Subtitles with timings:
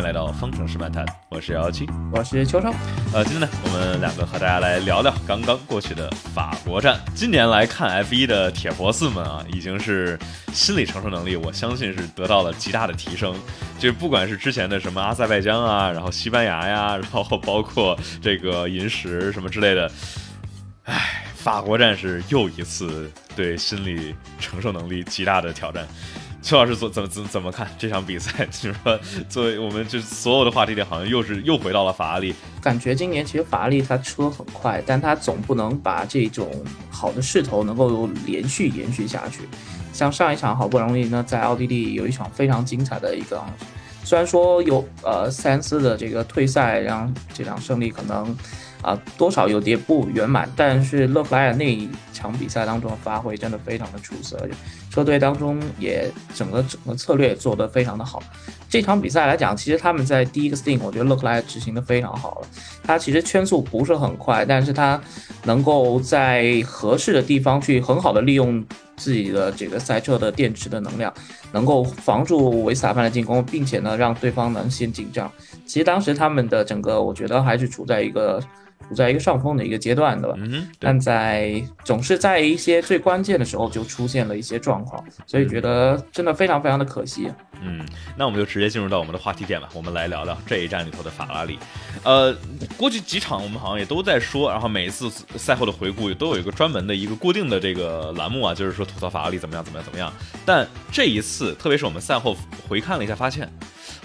[0.00, 2.72] 来到方程式漫谈，我是幺幺七，我是秋生。
[3.12, 6.98] 呃，今天呢，我们两个和大家来聊聊刚刚过去的法国站。
[7.14, 10.18] 今年来看 F1 的铁佛寺们啊，已经是
[10.54, 13.34] 心理承受能力，我相信是得到了极大的提升。
[13.78, 19.90] 就不管是之前的什么阿塞拜疆啊，然后西班牙呀，然后包括这个银石什么之类的，
[20.84, 25.86] 唉，法国站是又一次对心理承受能力极大的挑战。
[26.42, 28.46] 邱老师怎怎怎怎么看这场比赛？
[28.50, 28.98] 就是说，
[29.28, 32.34] 作为我们就所有的话题点，好像又是又回到了法拉利。
[32.60, 36.50] 感觉今年其实法拉利它车很快，但它总不能把这种
[36.90, 39.48] 好的势头能够连续延续下去。
[39.92, 43.42] 像上一场好不容易呢，在奥地利有一场非常精彩的一个，
[44.02, 48.36] 虽然说有呃塞恩斯的这个退赛，让这场胜利可能。
[48.82, 54.48] 啊，多少有点不圆满，但是勒克莱尔那一场比赛当中的发挥真的非常的出色，
[54.90, 58.20] 车队当中也整个整个策略做得非常的好。
[58.68, 62.48] 这场比赛来讲，其实他们在第一个 sting，我觉得勒克莱尔执行的非常好了。
[62.82, 65.00] 他其实圈速不是很快，但是他
[65.44, 68.64] 能够在合适的地方去很好的利用
[68.96, 71.12] 自己的这个赛车的电池的能量，
[71.52, 75.30] 能够防住维斯塔潘的进攻，并且呢让对方能先紧张。
[75.64, 78.42] 其实当时他们的整个，我觉得还是处在一个。
[78.88, 80.36] 处在一个上风的一个阶段，对吧？
[80.38, 87.30] 嗯，但在总是在一些最关键的时候就出现了一些状况，所以觉得真的非常非常的可惜。
[87.62, 91.58] 嗯，那我们就直接进入到我们的话题点吧，我们来聊聊这一站里头的法拉利。
[92.04, 92.34] 呃，
[92.76, 100.12] 过去几场我们好像也都在说，然后每一次赛后的回顾都有一个专门的一个固定的这个栏目啊，就是说吐槽法拉利怎么样怎么样怎么样。
[100.46, 102.34] 但这一次，特别是我们赛后
[102.66, 103.46] 回看了一下，发现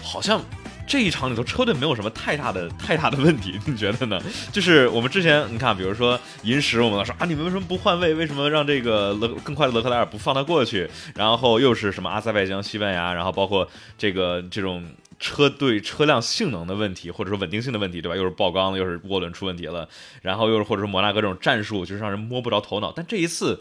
[0.04, 0.42] 好像。
[0.88, 4.22] 这一场里头车队没有什么太大的 太大的问题，你觉得呢？
[4.52, 8.14] 就是我们之前你看，比如说银石，我们说啊，你们为什么不换位？
[8.14, 10.90] 为什么让这个勒更快的勒克莱尔不放他过去？
[11.16, 14.86] 然后又是什么阿塞拜疆、西班牙，然后包括这个这种
[15.20, 18.16] 车队车辆性能的问题，或者说稳定性的问题，对吧？
[18.16, 19.90] 又是爆缸，又是涡轮出问题了，
[20.22, 22.92] 然后又是或者说摩纳哥这种战术，就是让人摸不着头脑。
[22.96, 23.60] 但这一次，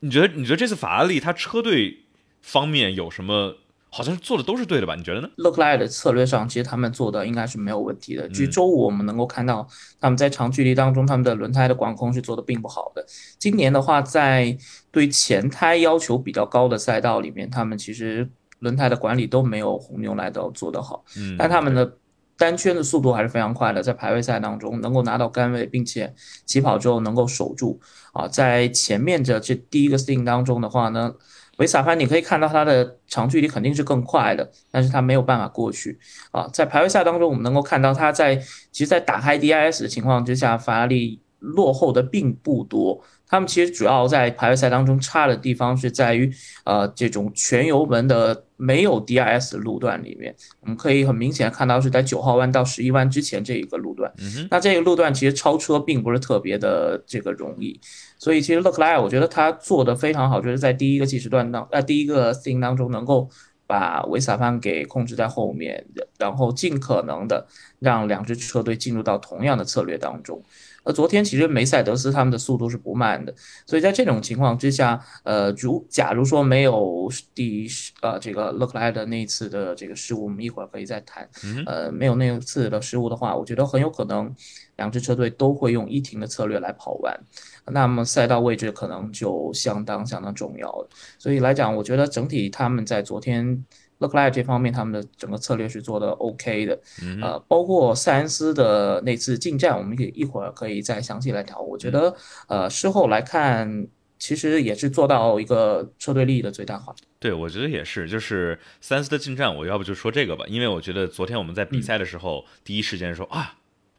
[0.00, 1.98] 你觉得你觉得这次法拉利他车队
[2.40, 3.56] 方面有什么？
[3.94, 4.96] 好像做的都是对的吧？
[4.96, 5.28] 你觉得呢？
[5.36, 8.28] 勒克莱尔的策略上，其实他们做的应该是没有问题的。
[8.30, 9.64] 据周五我们能够看到，
[10.00, 13.06] 他们在长距离当中，他们的轮胎的管控是做的并不好的。
[13.38, 14.58] 今年的话，在
[14.90, 18.28] 对前胎要求比较高的赛道里面，他们其实
[18.58, 21.04] 轮胎的管理都没有红牛来的做得好。
[21.16, 21.96] 嗯，但他们的
[22.36, 26.12] 单圈的速度还是非常快的，在排位赛当中能够拿到杆位，并且
[26.44, 27.78] 起跑之后能够守住。
[28.12, 31.14] 啊，在前面的这第一个 stint 当中的话呢？
[31.58, 35.98] 维萨潘，你可以看到他的长距离肯定是更快的，但是他没有办法过去
[36.32, 36.48] 啊。
[36.52, 38.36] 在排位赛当中，我们能够看到他在
[38.70, 43.02] 其实，在打开 DIS 的情况之下，法拉利落后的并不多。
[43.26, 46.30] 他们其实主要在排位赛当中差的地方是在于，
[46.64, 54.12] 呃，这种全油门的没有 DIS 的路段里面，我们可以很明显看到是在九号弯到十一弯之前这一个路段。
[54.50, 57.80] 那这个路段其实超车并不是特别的这个容易。
[58.24, 63.28] 所以其实勒克莱尔，我觉得他做的非常好，就是在第一个计时段当呃第一个 thing 当中，能够
[63.66, 65.84] 把维萨潘给控制在后面，
[66.18, 67.46] 然后尽可能的
[67.80, 70.42] 让两支车队进入到同样的策略当中。
[70.86, 73.34] 而昨天其实梅赛德斯他们的速度是不慢的，
[73.66, 77.66] 所以在这种情况之下，呃，如假如说没有第
[78.02, 81.28] 呃这个勒克莱尔的那一次的这个失误，我们一会儿可以再谈。
[81.66, 84.34] 呃，没有那一次的失误的话，我觉得很有可能
[84.76, 87.18] 两支车队都会用一停的策略来跑完。
[87.66, 93.64] 那么赛道位置可能就相当相当重要了，所以来讲，我觉得整体他们在昨天
[93.98, 96.78] 勒克莱尔这方面，他们的整个策略是做的 OK 的，
[97.22, 101.58] 呃，包括塞恩斯的那次进站，我们可以一会儿可以再详细来聊。
[101.58, 102.14] 我觉得，
[102.48, 103.86] 呃，事后来看，
[104.18, 106.94] 其实也是做到一个车队利益的最大化。
[107.18, 113.54] 对，我觉得也是，就是塞恩斯的进站，我要不就说这个吧，因为我觉得昨天我们在比赛的时候，第一时间说啊。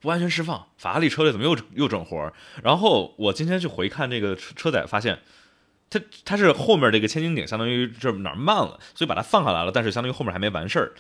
[0.06, 2.32] 不安全释放，法拉利车队怎么又又整活儿？
[2.64, 5.20] 然后我今天去回看这个车车载，发现
[5.90, 9.72] 它它是后面这个千斤顶相当于这哪儿慢了，所以把它放下来了。
[9.72, 10.94] 但是相当于后面还没完事儿，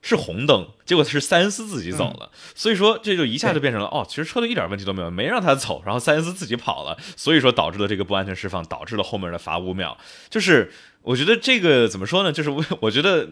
[0.00, 2.30] 是红灯，结果是塞恩斯自己走了。
[2.54, 9.98] 所以说这就一下就变成了哦，其实车队一点问题都没有，没让他走，然后塞恩斯自己跑了，所以说导致了这个不安全释放，导致了后面的罚五秒。
[10.30, 10.70] 就是
[11.02, 12.30] 我觉得这个怎么说呢？
[12.30, 13.28] 就是我我觉得。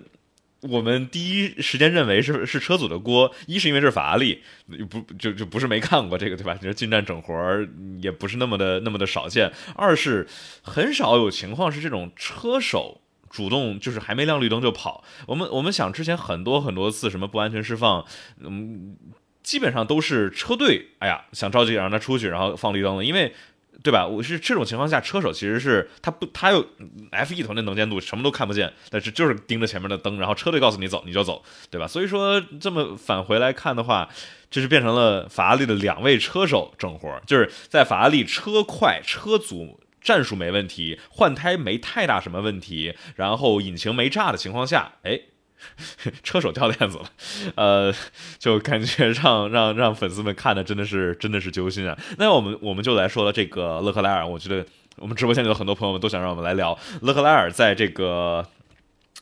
[0.62, 4.42] 我们第一时间认为是是车组的锅，一是因为是法拉利，
[4.90, 6.54] 不就就不是没看过这个对吧？
[6.54, 7.66] 就是进站整活儿
[8.02, 9.50] 也不是那么的那么的少见。
[9.74, 10.28] 二是
[10.62, 15.02] 很少有情况是这种车手主动就是还没亮绿灯就跑。
[15.26, 18.04] 我们我们想之前很多很多次什么不安全释放，
[18.40, 18.96] 嗯，
[19.42, 23.34] 基本上都是车队哎呀想着急让他出去，然后放绿灯了，因为。
[23.82, 24.06] 对吧？
[24.06, 26.67] 我是这种情况下，车手其实是他不，他有
[27.11, 31.87] F 一团队能见度，什么都看不见，但是就是盯着前面的灯，然后车队告诉你走你就走，对吧？
[31.87, 34.08] 所以说这么返回来看的话，
[34.50, 45.20] 这是变成了法拉利的两位车手整活，就是在法拉利车快、车组战术没问题，换胎没太大什么问题，然后引擎没炸的情况下，哎。
[46.22, 47.10] 车手掉链子了，
[47.54, 47.94] 呃，
[48.38, 51.98] 就感觉让让让粉丝们看的真的是真的是揪心啊。
[52.18, 54.64] 那我们我们就来说了这个勒克莱尔，我觉得
[54.96, 58.46] 我们直播间里有很多朋友们都想让我们来聊勒克莱尔在这个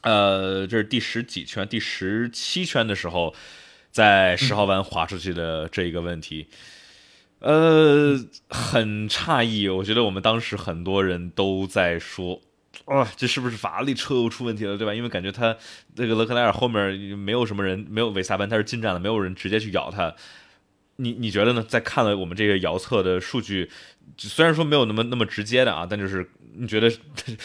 [0.02, 3.34] 呃这是第十几圈第十七圈的时候，
[3.90, 6.46] 在十号弯滑出去的这一个问题，
[7.40, 8.18] 呃，
[8.48, 12.40] 很诧异，我觉得我们当时很多人都在说。
[12.84, 14.94] 哇，这是不是法拉利车又出问题了，对吧？
[14.94, 15.56] 因为感觉他
[15.96, 20.14] 那个勒克莱尔后面没有什么人，没有维萨班他是进站了，没有人直接去咬他。
[20.96, 21.62] 你你觉得呢？
[21.62, 23.70] 在看了我们这个遥测的数据，
[24.16, 26.90] 虽然说没有那么那么直接的啊，但就是你觉得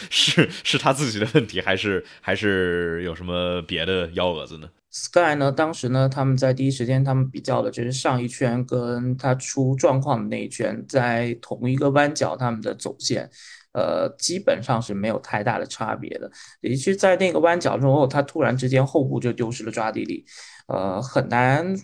[0.10, 5.52] 是是他自己的问题，还是还是有什么别的幺蛾子呢？Sky 呢？
[5.52, 13.30] 当时呢，他们在第一时间他们比较的就是上一圈跟他出状况的那一圈，在同一个弯角他们的走线。
[13.74, 16.32] 呃，基本上是没有太大的差别的。
[16.62, 20.26] 也是在那个弯角之后，他突然之间后部就丢失了抓地力，
[20.68, 21.76] 呃，很难。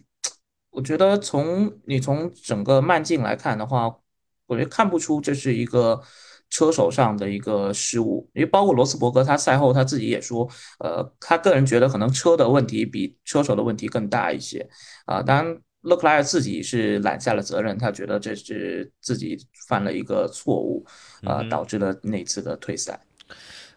[0.71, 3.94] 我觉得从你从整个慢镜来看的话，
[4.45, 6.01] 我觉得看不出这是一个
[6.50, 8.30] 车手上的一个失误。
[8.33, 10.47] 因为包括罗斯伯格，他赛后他自己也说，
[10.80, 14.69] 呃，他个人觉得可能车的问题比车手的问题更大一些。
[15.06, 15.62] 啊，当然。
[15.83, 19.38] 勒克莱尔自己是揽下了责任，他觉得这是自己
[19.69, 20.83] 犯了一个错误，
[21.24, 23.00] 啊，导致了那次的退赛。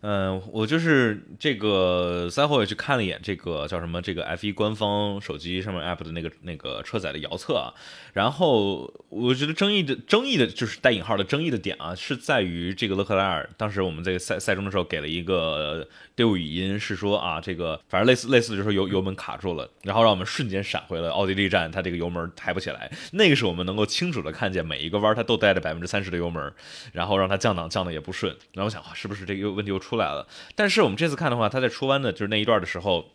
[0.02, 7.72] 嗯，我就是这个赛后也去看了一眼这个叫什么这个 F1 官方手机上面 App 的那个那个车载的遥测啊，
[8.12, 15.88] 然后我觉得争议的争议的就是带引号的争议的点啊，是在于这个勒克莱尔当时我们在赛赛中的时候给了一个。
[16.14, 22.93] 队伍语音是说啊，这个反正类似类似，就是油油门卡住了，然后让我们瞬间闪回了奥地利站，它这个油门抬不起来。
[23.12, 26.52] 那个是我们能够清楚的看见每一个弯它都带着百分之三十的油门，
[26.93, 28.31] 然后让它降档降的也不顺。
[28.52, 30.27] 然后我想啊，是不是这个问题又出出来了？
[30.55, 33.11] 但是我们这次看的话，它在出弯的就是那一段的时候，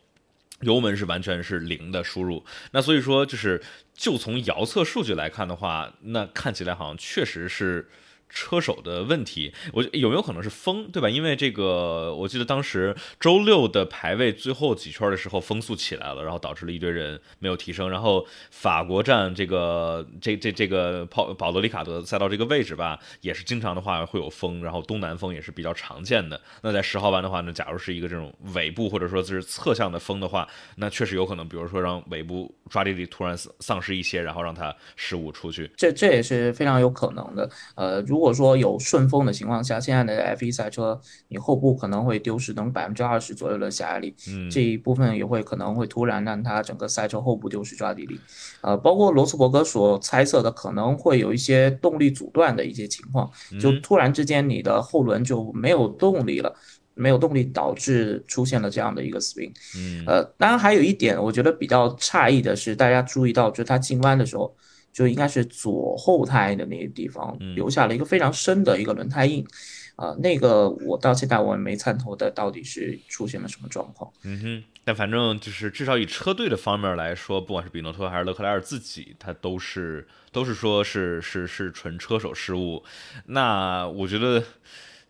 [0.60, 2.44] 油门是完全是零的输入。
[2.70, 3.60] 那所以说就是
[3.94, 7.88] 就从遥测数据来看的话，那看起来好像确实是。
[8.28, 11.08] 车手的问题，我有没有可能是风，对吧？
[11.08, 17.88] 因为这个，我记得当时周六的排位最后几圈的时候，风速起来了，然后导致了一堆人没有提升。
[17.88, 26.40] 然后法国站这个这这这个保保罗里卡德赛道这个位置吧，也是经常的话会有风，然后东南风也是比较常见的。
[26.62, 30.46] 那在十号弯的话呢，假如是一个这种尾部或者说是侧向的风的话，
[30.76, 35.70] 那确实有可能，比如说让尾部抓地力突然丧失一些，然后让它失误出去。
[35.76, 37.48] 这这也是非常有可能的。
[37.74, 48.18] 呃，如如果说有顺风的情况下，现在的 F1 赛车，你后部可能会丢失能百分之二十左右的下压力，嗯，这一部分也会可能会突然让它整个赛车后部丢失抓地力，
[48.60, 53.30] 呃，包括罗斯伯格所猜测的可能会有一些动力阻断的一些情况，
[53.60, 56.52] 就突然之间你的后轮就没有动力了，
[56.94, 64.52] 没有动力导致出现了这样的一个 spin，嗯，呃，当然还有一点我觉得比较诧异的是，大家注意到就是它进弯的时候。
[64.92, 69.46] 就应该是左后胎的那个地方留下了一个非常深的一个轮胎印，
[69.94, 74.10] 啊，那个我到现在我也没参透的到底是出现了什么状况。
[74.24, 82.82] 嗯哼，但反正就是至少以车队的方面来说，不管是比诺托还是勒克莱尔自己，他都是都是说是是是纯车手失误。
[83.26, 84.42] 那我觉得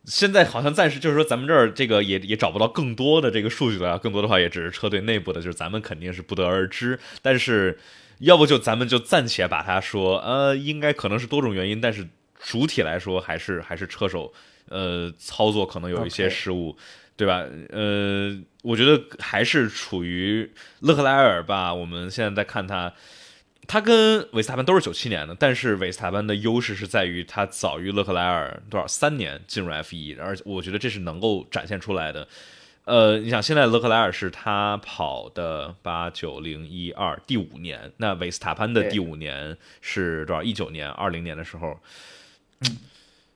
[0.04, 6.98] 现在好像暂时就是说咱们这儿这个也也找不到更多的这个数据了，更多的话也只是车队内部的，就是咱们肯定是不得而知。
[7.22, 7.78] 但是。
[8.18, 12.06] 要不就咱们就暂且把它说，呃，应该可能是多种原因，但是
[12.40, 14.32] 主体来说还是还是车手，
[14.68, 16.76] 呃，操作可能有一些失误，
[17.16, 17.44] 对吧？
[17.70, 21.72] 呃，我觉得还是处于勒克莱尔吧。
[21.72, 22.92] 我们现在在看他，
[23.66, 32.26] 他跟维斯塔潘都是九七年的，但是维斯塔潘的优势是在于他早于勒克莱尔多少三年进入 F 一，而我觉得这是能够展现出来的。
[32.88, 40.42] 呃，你想现在勒克莱尔是他跑的八九零一二第五年，那维斯塔潘的第五年是多少？
[40.42, 41.78] 一九年、二零年的时候，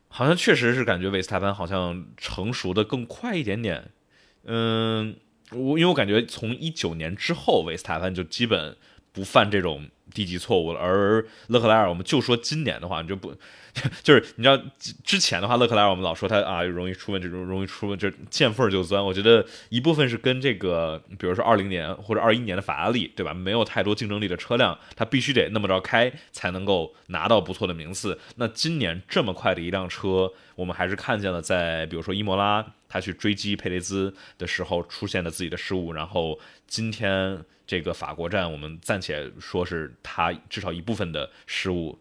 [0.09, 3.91] 好像确实是感觉维斯塔潘好像成熟的更快一点点。
[4.45, 5.17] 嗯，
[5.51, 8.75] 我因为我感觉从一九年之后，维斯塔潘就基本
[9.13, 10.81] 不犯这种低级错误了。
[10.81, 13.35] 而勒克莱尔，我们就说今年的话，你就不。
[14.03, 14.63] 就是你知道
[15.03, 19.03] 之前的话，勒克莱尔我们老说他啊容易出问，这种容易出问，就见缝就钻。
[19.03, 23.33] 我觉得一部分是跟这个，比如说二零年或者二一年的法拉利，对吧？
[23.33, 28.21] 没有太多竞争力的车辆，他必须得那么着开才能够拿到不错的名次。
[28.37, 35.95] 那今年这么快的一辆车，我们还是看见了，在比如说伊莫拉，他去追击佩雷兹的时候出现了自己的失误。
[35.95, 37.43] 然后今天
[37.73, 41.99] 这个法国站，我们暂且说是他至少一部分的失误。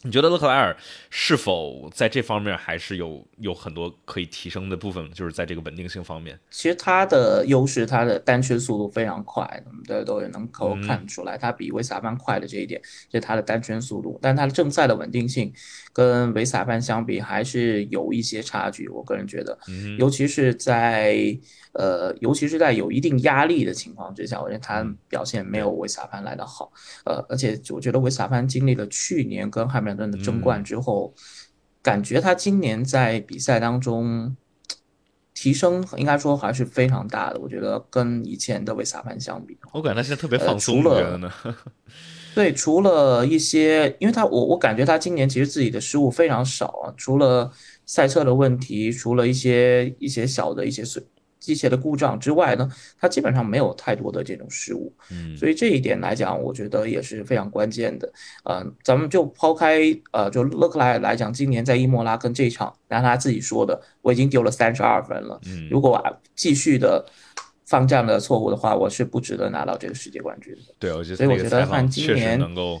[0.00, 0.74] 你觉得勒克莱尔
[1.10, 5.10] 是否在这方面还是有有很多可以提升的部分？
[5.12, 12.80] 就是在这个稳定性方面，其实他的优势，他的单圈速度非常快，我们都也能够看出来，他比维斯塔潘快的这一点，
[13.12, 14.18] 是他的单圈速度。
[14.22, 15.52] 但他的正赛的稳定性
[15.96, 18.86] 跟维斯塔潘相比，还是有一些差距。
[18.90, 19.58] 我个人觉得，
[19.98, 21.38] 尤其是在。
[21.78, 26.72] 呃，尤其是在有一定压力的情况之下，我觉得他表现没有维斯塔潘来的好。
[27.04, 31.12] 呃，而且我觉得维斯塔潘经历了去年跟汉密尔顿的争冠之后，
[31.82, 34.34] 感觉他今年在比赛当中
[35.34, 37.38] 提升应该说还是非常大的。
[37.40, 41.30] 我觉得跟以前的维斯塔潘相比，我感觉他现在特别放松了呢。
[42.36, 47.50] 对，除了一些，因为他我我感觉他今年其实自己的失误非常少啊，除了
[47.86, 51.02] 赛车的问题，除了一些一些小的一些损。
[51.38, 58.12] 机械的故障之外呢，他基本上没有太多的这种失误，嗯，所以这一点来讲，我觉得也是非常关键的。
[58.42, 66.02] 呃，咱们就抛开呃，就勒克莱尔来讲，今年在伊莫拉跟这场，按他自己说的，我已经丢了三十二分了，嗯，如果
[66.34, 67.06] 继续的
[67.66, 70.74] 犯这样的错误的话，我是不值得拿到这个世界冠军的。
[70.78, 72.80] 对，我觉得所以我觉得看今年能够，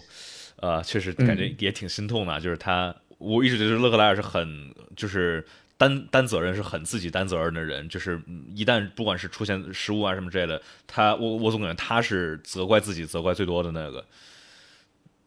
[0.56, 5.44] 呃，确实感觉也挺心痛的，就是他，我一直觉得勒克莱尔是很就是。
[5.78, 8.18] 担担责任是很自己担责任的人，就是
[8.54, 14.02] 一旦不管是出现失误啊什么之类的，他我我总感觉他是责怪自己责怪最多的那个。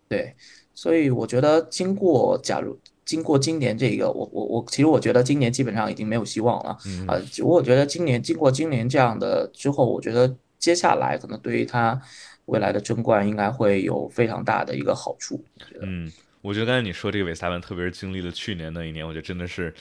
[0.07, 0.33] 对，
[0.73, 2.75] 所以我觉得经过假如
[3.09, 7.19] 经过今年这个，我我我其实我觉得今年基本上已经没有希望了啊。
[7.41, 11.99] 我觉得今年经过今年这样的之后，我觉得接下来可能对于他
[12.45, 15.43] 未来的争冠应该会有非常大的一个好处。
[15.81, 16.11] 嗯，
[16.43, 19.73] 我觉得刚才你说这个韦斯塔潘，特别是经历了去年那一年，我觉得真的是。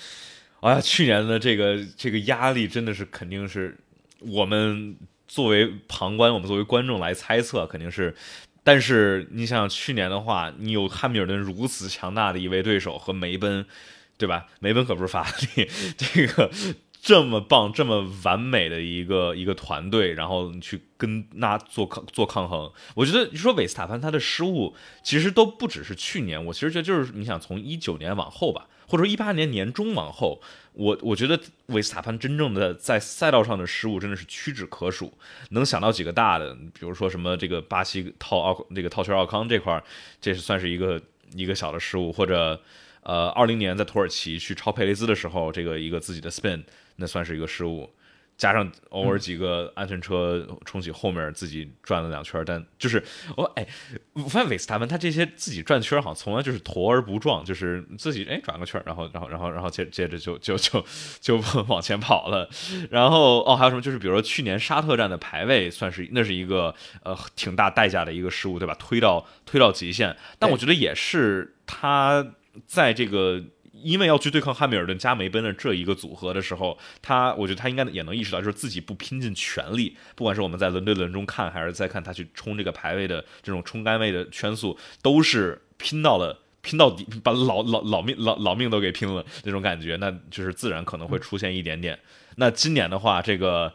[0.60, 3.76] 哎呀，去年的这个这个压力真的是肯定是
[4.20, 8.14] 我们作为旁观，我们作为观众来猜测，肯定是。
[8.68, 13.64] 但是你想想，去年的话，你有汉密尔顿如此强大的一位对手和梅奔，
[14.18, 14.44] 对吧？
[14.60, 16.50] 梅奔可不是法拉利， 这个
[17.00, 22.70] 这么棒、这么完美的一个一个团队，然后你去跟那做抗做抗衡。
[22.94, 28.66] 我觉得你说韦斯塔潘他的失误，其实都不只是去年，我其实觉得就是你想从一九年往后吧。
[28.88, 30.40] 或者说一八年年中往后，
[30.72, 35.12] 我我觉得维斯塔潘真正的在赛道上的失误真的是屈指可数。
[35.50, 39.80] 能想到几个大的，比如说什么这个巴西套奥这个套圈奥康这块，
[40.20, 41.00] 这是算是一个
[41.34, 42.60] 一个小的失误，或者
[43.02, 46.62] 呃二零年在土耳其去超佩雷兹的时候，这个一个自己的 spin，
[46.96, 47.90] 那算是一个失误。
[48.38, 53.02] 加上偶尔几个安全车冲起后面自己转了两圈，但就是
[53.36, 53.66] 我哎，
[54.12, 60.82] 我发现韦斯塔潘他这些自己转圈好像从来就是陀而不撞，就是自己哎转个圈，然后然后然后然后接接着就就就
[61.20, 62.48] 就往前跑了。
[62.90, 68.74] 然后哦还有什么就是比如说去年沙特站的排位算是那是一个呃挺大代价的一个失误对吧？
[68.78, 72.24] 推到推到极限，但我觉得也是他
[72.66, 73.42] 在这个。
[73.82, 91.98] 因为要去对抗汉密尔顿加梅奔的这一个组合的时候，他我觉得他应该也能意识到，就是自己不拼尽全力，不管是我们在轮对轮中看，还是在看他去冲这个排位的这种冲杆位的圈速，都是拼到了拼到底，把老老老命老老命都给拼了那种感觉，那就是自然可能会出现一点点。
[92.36, 93.72] 那今年的话，这个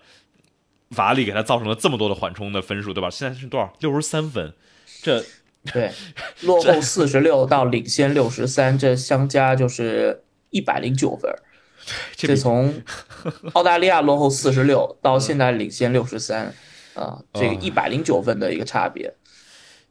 [0.97, 3.09] 瓦里给他造成了这么多的缓冲的分数，对吧？
[3.09, 3.73] 现在是多少？
[3.79, 4.53] 六十三分，
[5.01, 5.23] 这。
[5.71, 5.91] 对，
[6.41, 11.33] 落后四十六到领先六十三，这相加就是一百零九分。
[12.15, 12.73] 这从
[13.53, 16.53] 澳大利亚落后四十六到现在领先六十三，
[16.93, 19.13] 啊，这个一百零九分的一个差别，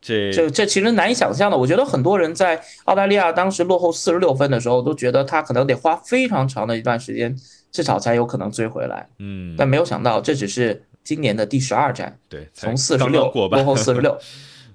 [0.01, 1.57] 这这这其实难以想象的。
[1.57, 7.37] 我觉得很多人在澳大利亚当时落后四十六分的时候，都觉得他可能得花非常长的一段时间，
[7.71, 9.09] 至少才有可能追回来。
[9.19, 14.19] 嗯，但没有想到这只是今年的第十二站，对，从四十六落后四十六。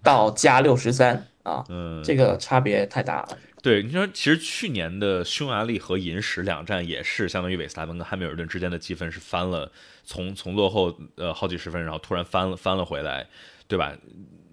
[0.08, 3.38] 到加六十三啊，嗯，这个差别太大了。
[3.62, 9.70] 对，你说其实去年的匈牙利和银石两战也是相当于韦斯塔潘跟汉密尔顿之间的积分是翻了，
[10.06, 13.28] 从从落后呃好几十分，然后突然翻了翻了回来，
[13.68, 13.92] 对吧？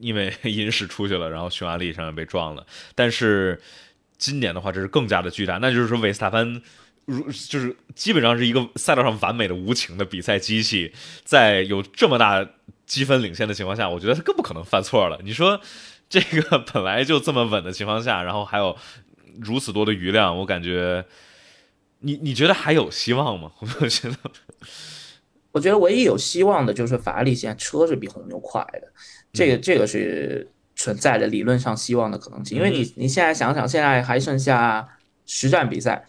[0.00, 2.66] 因为银石出去了，然后匈牙利上面被撞了。
[2.96, 3.61] 但是
[4.18, 6.61] 今年的话，这是更加的巨大，那就是说韦斯塔潘
[7.04, 10.92] 如就是基本上是一个赛道上完美的无情的比赛机器，
[11.23, 12.44] 在有这么大。
[12.86, 15.18] 积分领先的情况下，我觉得他更不可能犯错了。
[15.22, 15.60] 你说
[16.08, 18.76] 这个 本来就这么稳的情况下，然后还有
[19.40, 21.04] 如此多的余量，我感觉
[22.00, 23.50] 你你觉得还有希望吗？
[23.80, 24.16] 我觉得，
[25.52, 28.92] 我觉得唯一有希望的就是法拉利现在车是比红牛快的，
[29.32, 32.56] 这个这个是存在着理论上希望的可能性。
[32.56, 34.86] 因为你你现在想想，现在还剩下
[35.26, 36.04] 十站比赛。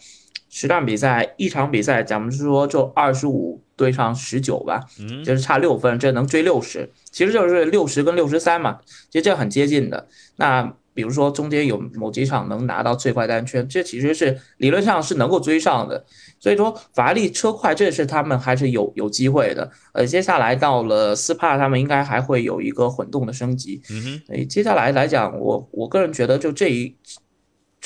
[0.58, 8.78] 十场比赛，一场比赛，咱们说就二十五对上十九吧，嗯，就是差六分，这能追六十，其实就是六十跟六十三嘛，
[9.10, 10.08] 其实这很接近的。
[10.36, 10.62] 那
[10.94, 16.02] 比如说中间有某几场能拿到最快单圈，这其实是理论上是能够追上的。
[16.40, 19.70] 所以说法拉利车快，这是他们还是有有机会的。
[19.92, 23.82] 呃，接下来到了斯帕，他们应该还会有一个混动的升级。
[23.90, 26.96] 嗯哼，所以接下来来讲，我我个人觉得就这一。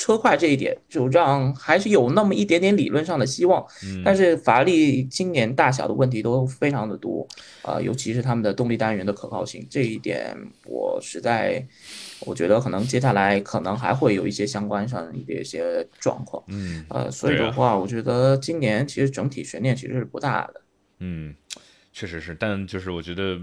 [0.01, 3.63] 车快这一点就让还是有那么一点点理论上的希望，
[4.03, 7.27] 但是法拉利今年大小的问题都非常的多
[7.61, 11.63] 啊，尤其是他们的动力单元的可靠性这一点，我实在
[12.21, 20.61] 我觉得可能接下来可能还会有一些相关上的一些状况，嗯，呃，所以的话，我觉得今年其实整体悬念其实是不大的，
[20.97, 21.35] 嗯。
[21.93, 23.37] 确实是，但就是我觉得，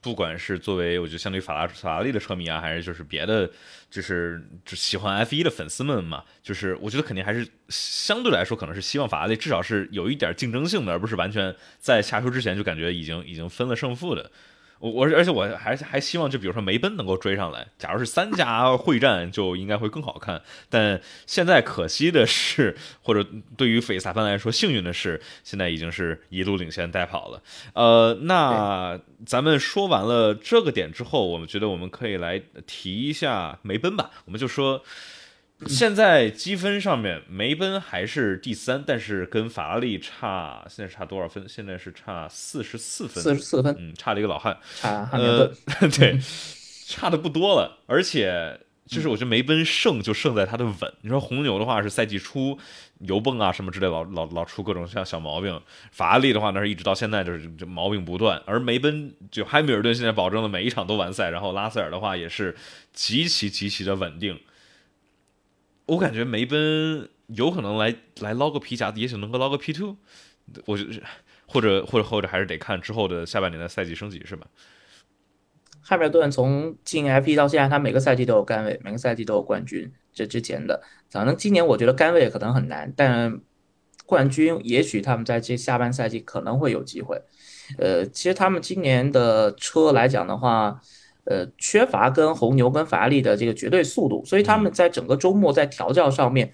[0.00, 3.48] 不管是作为我觉得相对法拉法拉利的车迷啊，还是就是别的，
[3.88, 14.30] 就是就喜欢 F 一的粉丝们嘛，就是我觉得肯定还是相对来说可能是希望法拉利至少是有一点竞争性的，而不是完全在下车之前就感觉已经已经分了胜负的。
[14.82, 20.42] 我我而且我还还希望就比如说梅奔能够追上来，假如是三家会战就应该会更好看。
[20.68, 23.24] 但现在可惜的是，或者
[23.56, 27.40] 对于斐萨潘来说幸运的是，现在已经是一路领先带跑了。
[27.74, 34.82] 呃，那咱们说完了这个点之后，我们觉得我们可以来提一下梅奔吧，我们就说。
[35.66, 41.48] 现在积分上面，梅奔还是第三，但是跟法拉利差，现在差多少分？
[41.48, 45.52] 现在是差四十四分，四十四分，嗯，差了一个老汉，差呃，
[45.96, 46.18] 对，
[46.86, 47.78] 差的不多了。
[47.86, 50.92] 而且就是我觉得梅奔胜就胜在它的稳。
[51.02, 52.58] 你说红牛的话是赛季初
[52.98, 55.60] 油泵啊什么之类，老老老出各种像小毛病。
[55.90, 58.42] 法拉利的话那是一直到现在就是就毛病不断。
[58.44, 62.54] 而梅奔就汉密尔顿现在保证了每一场都完赛，然后拉塞尔的话也是
[62.92, 64.38] 极其极其的稳定。
[65.92, 69.94] 我感觉梅奔有可能来来捞个皮夹子，也许能够捞个 P two，
[70.64, 71.02] 我觉得
[71.46, 74.46] 或者或者或者还是得看之后的下半年的赛季升级是吧？
[75.82, 79.92] 汉密尔顿从进 F 一到现在，他每个赛季都有杆位，每个赛季都有冠军。
[80.14, 83.38] 这之前的，反正今年我觉得杆位可能很难，但
[84.06, 87.20] 冠军也许他们在这下半赛季可能会有机会。
[87.76, 90.80] 呃，其实他们今年的车来讲的话。
[91.24, 96.50] 呃，缺乏跟红牛跟法拉利的这个绝对速度，所以他们在整个周末在调教上面，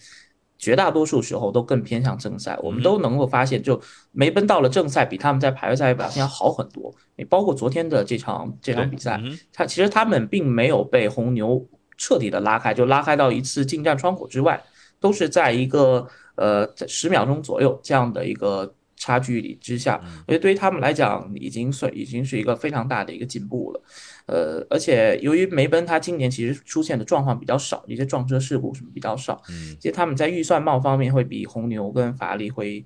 [0.59, 2.59] 绝大多数时候都更偏向正赛。
[2.63, 3.81] 我们都能够发现，就
[4.13, 6.95] 梅奔到了正赛，比他们在排位赛表现要好很多。
[7.17, 9.19] 你包括昨天的这场这场比赛，
[9.53, 14.63] 他其实他们并没有被红牛彻底的拉开，就拉开到一次进站窗口之外，
[15.01, 18.75] 都是在一个呃十秒钟左右这样的一个。
[19.01, 23.81] 差距里之下，我觉得对于他们来讲，已经算已经是一个非常大的一个进步了。
[24.29, 32.85] 呃，而且由于梅奔它今年其实出现的状况比较少，一些撞车事故什么比较少，嗯，其实他们在预算帽方面会比红牛跟法拉利会，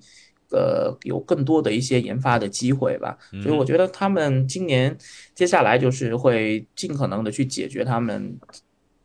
[0.51, 3.17] 呃，有更多的一些研发的机会吧。
[3.43, 4.97] 所以我觉得他们今年
[5.35, 8.35] 接下来就是会尽可能的去解决他们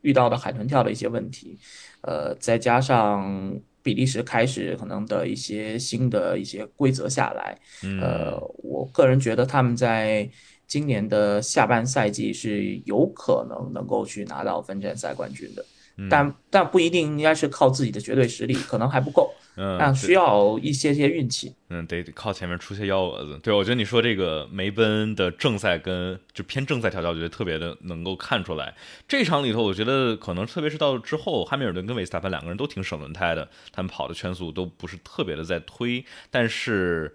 [0.00, 1.58] 遇到的海豚跳的一些问题，
[2.00, 3.60] 呃，再加上。
[3.80, 7.58] 比利时开始可能的一些新的一些规则下来，
[8.02, 10.28] 呃，我个人觉得他们在
[10.68, 15.64] 今年的下半赛季是有可能能够去拿到分站赛冠军的。
[16.08, 23.36] 但但不一定应该是靠自己的绝对实力，可能还不够，嗯，需要一些些运气，嗯，得靠前面出些幺蛾子。
[23.42, 28.72] 对，我觉得你说这个梅奔的正赛跟就偏正赛调教，我觉得特别的能够看出来。
[29.08, 37.12] 这场里头，我觉得可能特别是到之后，汉密尔顿跟维斯塔潘两个人都挺省轮胎的，他们跑的圈速都不是特别的在推，但是，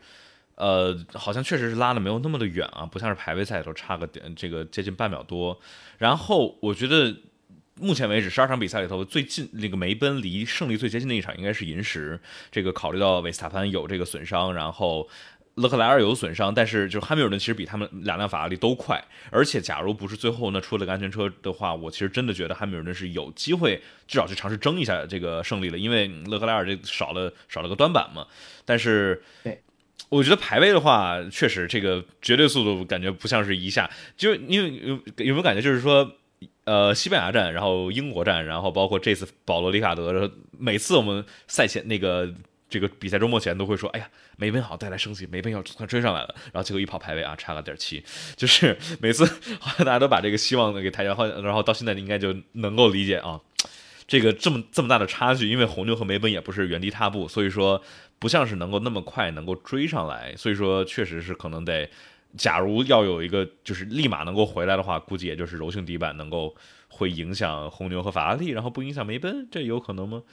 [0.56, 5.60] 呃，好像确实是拉的没有那么的远啊，不像是排位赛里头差个点，这个接近半秒多。
[5.98, 7.16] 然后我觉得。
[7.82, 12.20] 目前为止，十二场比赛里头最近那个梅奔离胜利最接近的一场应该是银石。
[12.52, 15.10] 这个考虑到维斯塔潘有这个损伤，然后
[15.56, 19.04] 勒克莱尔有损伤，但是就是汉密尔顿其实比他们两辆法拉利都快。
[19.32, 28.28] 而且假如不是最后呢出了个安全车的话，我其实真的觉得汉密尔顿是有机会至少去尝试争一下这个胜利了，因为勒克莱尔这少了少了个端板嘛。
[28.66, 29.20] 但是，
[30.10, 36.12] 我觉得排位的话，确实这个绝对速度感觉不像是一下，就因为有有没有感觉就是说。
[36.66, 42.34] 呃，西班牙站，然后英国站，然后包括这次保罗·里卡德，每次我们赛前那个
[42.70, 48.02] 这个比赛周末前都会说，哎呀，梅奔好带来升级，梅奔要快追上来了，然后结果一跑排位啊，差了点七，
[48.38, 49.26] 就是每次
[49.60, 53.42] 好像大家都把这个希望给抬，然后然后到现在应该就能够理解啊，
[54.08, 57.84] 这个这么这么大的差距，因为红牛和梅奔也不是原地踏步，所以说
[58.24, 61.90] 不像是能够那么快能够追上来，所以说确实是可能得。
[62.38, 66.56] 假如要有一个就是立马能够回来的话，估计也就是柔性底板能够
[66.88, 70.24] 会影响红牛和法拉利，然后不影响梅奔，这有可能吗？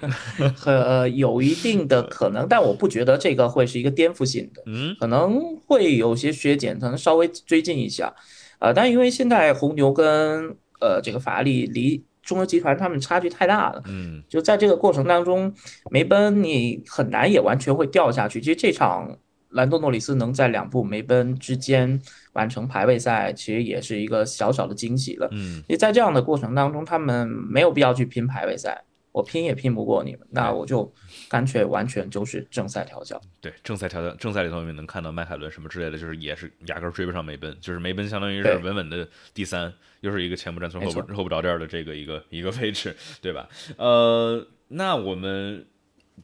[0.64, 8.14] 呃，有一定的可能，但我不觉得这个会是一个颠覆性的，嗯，可能会有些削减，可能稍微追进一下，
[8.58, 15.54] 呃，但因为现在红牛跟呃这个法拉利离中游集团他们差距太大了，嗯，就在这个过程当中，
[15.90, 18.40] 梅奔你很难也完全会掉下去。
[18.40, 19.16] 其实这场。
[19.50, 25.28] 兰多诺里斯能在两部梅奔之间完成排位赛，其实也是一个小小的惊喜了。
[25.30, 28.82] 嗯，因为在这样的过程当中，他们没有必要去拼排位赛，
[29.12, 30.92] 我拼也拼不过你们，那我就
[31.28, 33.20] 干脆完全就是正赛调教。
[33.40, 39.72] 对，正赛调教，正赛里头你们能看到迈凯伦什么之类的，就是也是压根追不上梅奔，就是梅奔相当于是稳稳的第三，
[40.04, 43.48] 又是一个前不沾村后不后不着店的这个一个一个位置， 对吧？
[43.76, 45.66] 呃，那我们。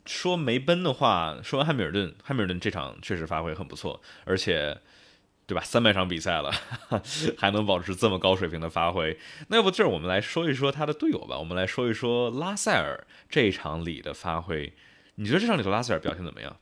[0.06, 4.78] 说梅奔的话，说完汉密尔顿，汉密尔顿这场确实发挥很不错，而且，
[5.46, 5.60] 对吧？
[5.64, 6.52] 三百场比赛了，
[7.36, 11.36] 还能保持这么高水平的发挥，那要不这儿我们来说一说他的队友吧？
[11.40, 14.72] 我们来说一说拉塞尔这一场里的发挥。
[15.16, 16.56] 你觉得这场里头拉塞尔表现怎么样？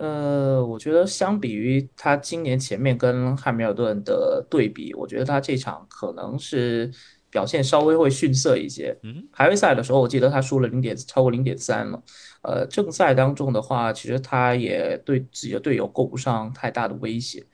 [0.00, 6.90] 呃，我觉得相比于他今年前面跟汉密尔顿的对比，我觉得他这场可能是。
[7.32, 8.98] 表现稍微会逊色一些。
[9.04, 12.02] 嗯，排位赛的时候，我记得他输了零点超过零点三了。
[12.42, 17.46] 呃，正赛当中的话，其实他也对自己的队友构不上太大的威胁。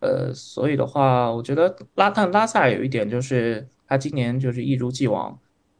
[0.00, 5.38] 呃，所以的话，我觉得拉但拉萨有一点就是，他今年就是一如既往。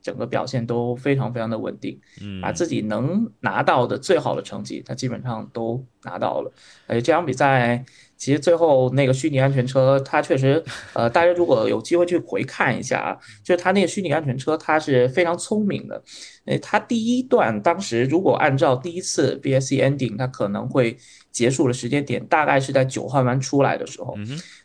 [0.09, 6.51] 整个表现都非常非常的稳定，嗯，把自己能拿到的最好的成绩，他基本上都拿到了。
[6.87, 7.85] 而且这场比赛，
[8.16, 16.03] 其实最后那个虚拟安全车，它确实，呃，大家如果有机会去回看一下啊，就是它那个虚拟安全车，它是非常聪明的。
[16.47, 20.97] 诶，它第一段当时如果按照第一次 B S C ending，它可能会
[21.31, 24.16] 结束的时间点，大概是在九号弯出来的时候，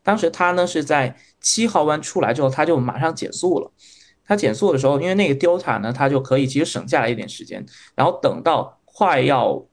[0.01, 3.69] 当时它呢是在七号弯出来之后，它就马上减速了。
[4.25, 9.65] 它减速的时候，因为那个 Delta 呢，它就可以其实省下来一点时间，然后等到快要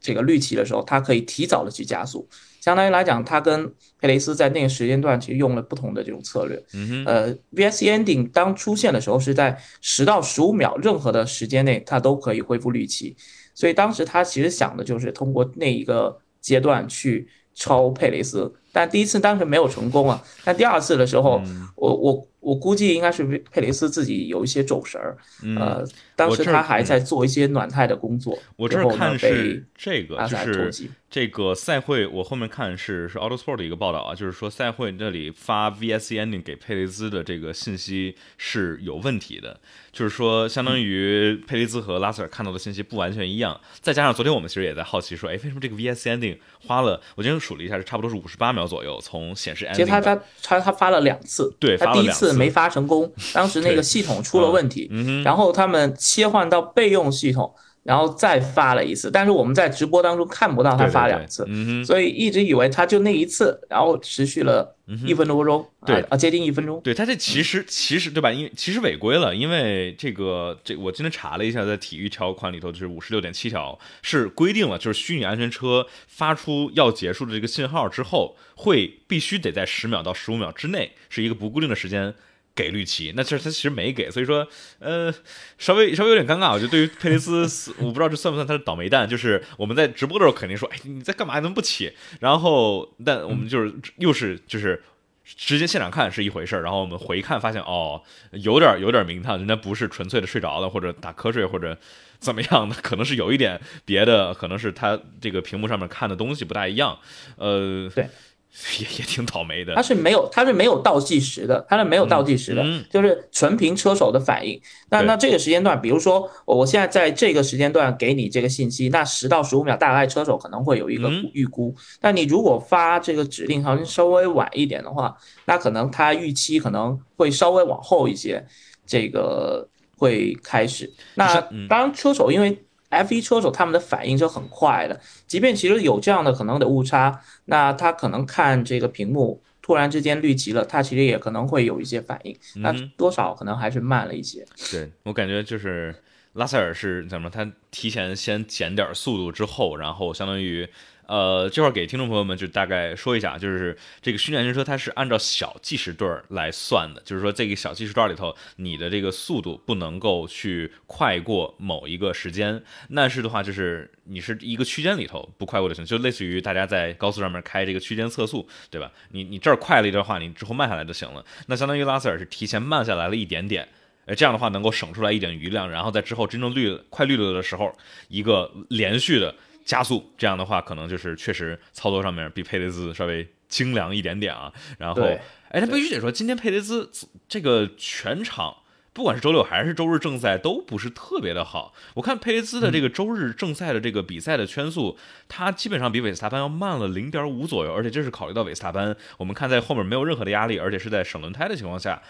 [0.00, 2.28] 这个绿旗的时候，它可以提早的去加速。
[2.60, 3.66] 相当于来讲，它跟
[4.00, 6.62] 佩雷斯在那个时间段其实用了不同的这种策略。
[6.72, 13.14] 嗯呃，VS Ending 当出现的时候是在十到十五秒，任何的时间内它都可以恢复绿旗，
[13.54, 20.22] 所以当时他其实想的就是通过那一个阶段去超佩雷斯，但第一次当时没有成功啊。
[20.44, 21.40] 但第二次的时候，
[21.76, 22.28] 我我。
[22.44, 25.16] 我估计应该是佩雷斯自己有一些走神儿，
[25.58, 25.82] 呃，
[26.14, 28.38] 当时他还在做一些暖胎的工作。
[28.56, 39.58] 我这看是这个，就是这个赛会，我后面看是是 Autosport 的一个报道啊，就是说赛会那里发 VSC ending 给佩雷兹的这个信息是有问题的，
[39.90, 43.58] 就是说相当于佩雷兹和拉塞尔看到的信息不完全一样。
[43.80, 47.00] 再加上昨天我们其实也在好奇说，哎，为什么这个 VSC ending 花了？
[47.14, 49.68] 我今天数了一下，是差不多是五十八秒左右，从显示。
[49.72, 52.32] 其实他他他他发了两次，对，他第一次。
[52.34, 54.90] 没发成功，当时那个系统出了问题，
[55.24, 57.54] 然后他们切换到备用系统。
[57.84, 61.46] 然后再发了一次，但是我们在直播当中看不到他发两次，
[61.84, 64.74] 所以一直以为他就那一次，然后持续了
[65.06, 66.80] 一分多钟，对啊，接近一分钟。
[66.82, 68.32] 对他这其实其实对吧？
[68.32, 82.14] 因为其实违规了，因为这个这我今天查了一下，在体育条款里头就是五十六点七条是规定了，就是虚拟安全车发出要结束的这个信号之后，会必须得在十秒到十五秒之内是一个不固定的时间。
[82.54, 84.46] 给绿旗，那其实他其实没给，所以说，
[84.78, 85.12] 呃，
[85.58, 86.52] 稍微稍微有点尴尬。
[86.52, 87.42] 我觉得对于佩雷斯，
[87.78, 89.08] 我不知道这算不算他的倒霉蛋。
[89.08, 91.40] 就是我们在直播的时候肯定说，哎，你在干嘛？
[91.40, 91.92] 怎么不起？
[92.20, 94.80] 然后，但我们就是又是就是
[95.24, 101.76] 直接现场看是一回事儿，然后我们回看发现，哦，有点有点名堂，人家不是纯粹的睡着了或者打瞌睡或者
[102.20, 106.96] 怎么样的，可能是有一点别的，可能是他这个屏幕上面看的东西不大一样。
[107.36, 108.08] 呃，对。
[108.78, 114.60] 也也挺倒霉的，它是没有，它是没有倒计时的，它是没有倒计时的，就是纯凭车手的反应。
[114.90, 121.74] 那那这个时间段，比如说我现在在这个时间段给你这个信息，那十到十五秒大概车手可能会有一个预估。
[122.00, 128.46] 但你如果发这个指令好像稍微晚一点的话，那可能他预期可能会稍微往后一些，
[128.86, 130.88] 这个会开始。
[131.16, 132.56] 那当然车手因为。
[133.02, 144.46] F1 车手他们的反应是很快的，即便其实有这样的可能的误差，那他可能看这个屏幕突然之间绿旗了，他其实也可能会有一些反应，那多少可能还是慢了一些。
[144.70, 145.94] 对我感觉就是
[146.34, 147.28] 拉塞尔是怎么？
[147.28, 150.68] 他提前先减点速度之后，然后相当于。
[151.06, 162.62] 呃，这块给听众朋友们就大概说一下，就是这个训练车它是按照小计时段来算的，就是说这个小计时段里头，你的这个速度不能够去快过某一个时间，
[162.94, 168.90] 但是的话就是你是一个区间里头不快过就行，就类似于大家在高速上面开这个区间测速，对吧？
[169.10, 171.24] 你你这儿快了一段话，你之后慢下来就行了。
[171.48, 173.68] 那相当于拉塞尔是提前慢下来了一点点，
[174.06, 177.76] 呃，这样的话能够省出来一点余量，然后在之后真正绿快绿了的时候，
[178.08, 179.34] 一个 连续的。
[179.64, 184.52] 加速这样的话，可能就是确实操作上面比佩雷兹稍微精良一点点啊。
[184.78, 185.02] 然后，
[185.48, 186.90] 哎，他必须得说，今天佩雷兹
[187.28, 188.56] 这个全场，
[188.92, 191.72] 不管是周六还是周日正赛，都不是特别的好。
[191.94, 194.98] 我看佩雷兹的这个周日正赛的这个比赛的圈速，
[195.28, 202.02] 他基本上比韦斯塔潘要慢了零点五左右，而且这是考虑到韦斯塔潘，我们看在后面没有任何的压力，而且是在省轮胎的情况下，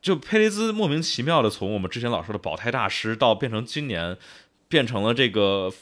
[0.00, 4.16] 就佩雷兹莫名其妙的从我们之前老说的保胎大师，到变成今年
[4.68, 5.72] 变成了这个。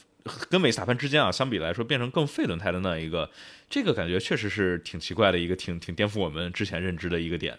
[0.49, 3.29] 跟韦斯塔潘之间啊，相比来说变成更费轮胎的那一个，
[3.69, 7.59] 这个感觉确实是挺奇怪的一个，挺挺颠覆我们之前认知的一个点。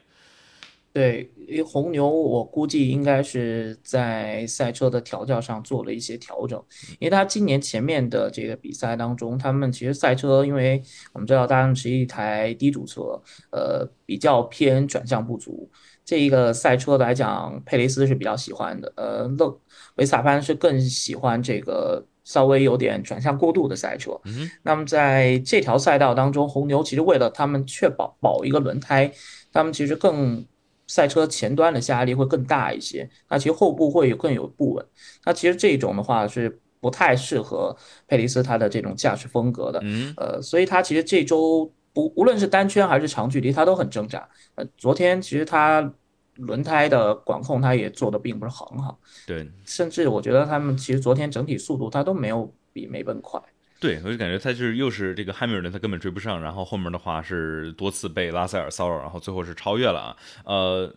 [0.93, 6.63] 对，因为红牛我估计应该是在赛车的调教上做了一些调整，
[6.99, 10.79] 因为他今年前面的这个比赛当中，他们其实赛车，因为
[11.11, 13.19] 我们知道大众是一台低主车，
[13.51, 15.67] 呃，比较偏转向不足。
[16.05, 19.59] 这一个赛车来讲，佩雷斯是比较喜欢的，呃，勒
[19.95, 22.05] 维斯塔潘是更喜欢这个。
[22.23, 24.19] 稍微有点转向过度的赛车，
[24.61, 29.11] 那么在这条赛道当中，红牛其实为了他们确保保一个轮胎，
[29.51, 30.45] 他们其实更
[30.87, 34.85] 赛车前端的下压力会更大一些，那其实后部会有更有不稳。
[35.25, 37.75] 那其实这种的话是不太适合
[38.07, 39.81] 佩雷斯他的这种驾驶风格的，
[40.15, 44.27] 呃，所以他其实这周不无论是单圈还是长距离，他都很挣扎。
[44.55, 45.93] 呃，昨天其实他。
[46.35, 48.99] 轮胎的管控，他也做的并不是很好。
[49.27, 53.41] 对，甚至我觉得他们其实昨天整体速度，他都没有比梅奔快。
[53.79, 56.41] 对，我就感觉他就是又是这个汉密尔顿，他根本追不上。
[56.41, 60.17] 然后后面的话是多次被拉塞尔骚扰，然后最后是超越了啊。
[60.45, 60.95] 呃，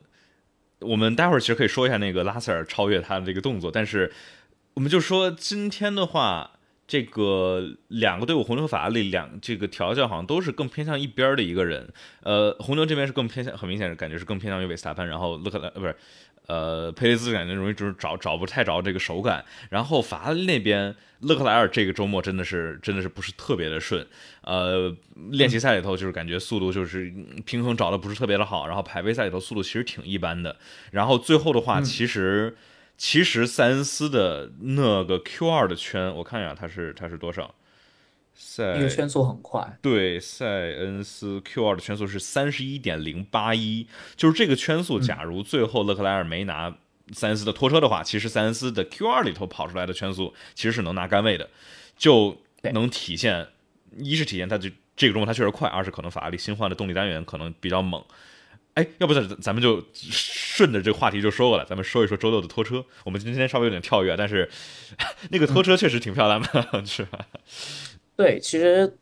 [0.81, 4.13] 我们待会儿其实可以说一下那个拉塞尔超越他的这个动作，但是
[4.75, 6.53] 我们就说今天的话。
[6.89, 11.89] 这个两个队伍，红牛和法拉利两这个调教好像都是更偏向一边的一个人。
[12.23, 15.97] 呃，红牛这边是更偏向，很明显感觉是更偏向于维斯塔潘，然后勒克莱呃不是，
[16.47, 19.45] 呃佩雷兹感觉容易就是找找不太着这个手感。
[19.69, 24.07] 然后法拉利那边勒克莱尔这个周末真的是真的是不是特别的顺。
[24.43, 24.95] 呃，
[25.33, 27.13] 练习赛里头就是感觉速度就是
[27.45, 30.57] 平衡找的不是特别的好，然后排位赛里头速度其实挺一般的。
[30.93, 32.57] 然后最后的话其实。
[32.99, 37.55] 其实塞恩斯的那个 Q 二的圈，我看一下，它是它是多少？
[38.35, 39.79] 赛那个圈速很快。
[39.81, 44.99] 对，塞恩斯 Q 二的圈速是三十一点零八一，就是这个圈速。
[45.01, 46.77] 假如最后勒克莱尔没拿
[47.13, 51.49] 塞恩斯的拖车的话，其实塞恩斯的 Q 二里头跑出来的圈速其实是能拿杆位的，
[51.97, 52.37] 就
[52.73, 53.49] 能体现
[53.97, 58.03] 一是体现它这这个中它确实快，二是可能法拉利新换的动力单元可能比较猛。
[58.77, 62.85] 哎，要不咱咱们就顺着这个话题就说过来，咱们说一说周六的拖车。
[63.05, 64.49] 我们今天稍微有点跳跃，但是
[65.31, 67.27] 那个拖车确实挺漂亮的， 是吧？
[68.17, 68.97] 对，其实。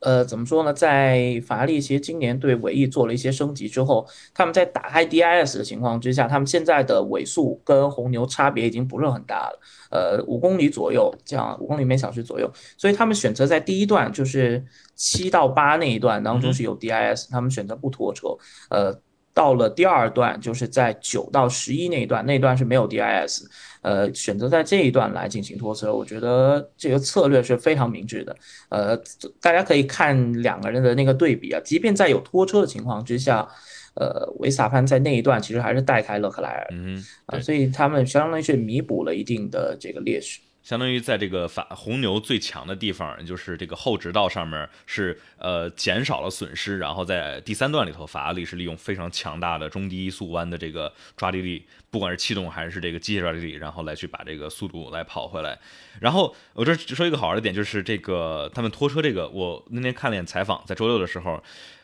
[0.00, 0.72] 呃，怎么说呢？
[0.72, 12.48] 在法拉利其实今年对尾翼做了一些升级之后，他们在打开 DIS 的情况之下，他们现在的尾速跟红牛差别已经不是很大了，呃，五公里左右，这样五公里每小时左右。
[12.76, 18.28] 所以他们选择在第一段，就是七到八那一段当中是有 DIS，他们选择不拖车，
[18.70, 19.00] 呃。
[19.34, 23.44] 到了第二段，就是在九到十一那一段，那段是没有 DIS，
[23.82, 28.36] 呃，选择在这一段来进行拖车，我觉得这个策略是非常明智的。
[28.68, 28.96] 呃，
[29.40, 33.48] 大家可以看两个人的那个对比啊，即便在有拖车的情况之下，
[33.94, 40.40] 呃，维萨潘在那一段其实还是带开勒克莱尔，嗯，啊，所以他们相当于是弥补了一定的这个劣势。
[40.68, 55.58] 相当于在这个法红牛最强的地方，就是这个后直道上面是呃减少了损失，然后在第三段里头，法拉利是利用非常强大的中低速弯的这个抓地力，不管是气动还是这个机械抓地力，然后来去把这个速度来跑回来。
[56.02, 61.42] 然后我这说一个好玩的点，就是这个他们拖车这个，我那天看了眼采访，在周六的时候，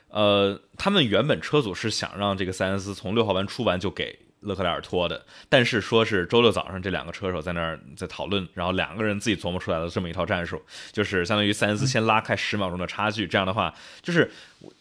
[0.09, 4.19] 呃，他们原本车组是想让这个塞恩斯从六号弯出完就给。
[4.45, 14.31] 勒克莱尔托的，但是说是周六早上这两个车手在那儿在讨论，然后两个人自己琢磨出来的这么一套战术，就是相当于塞恩斯先拉开十秒钟的差距，这样的话，就是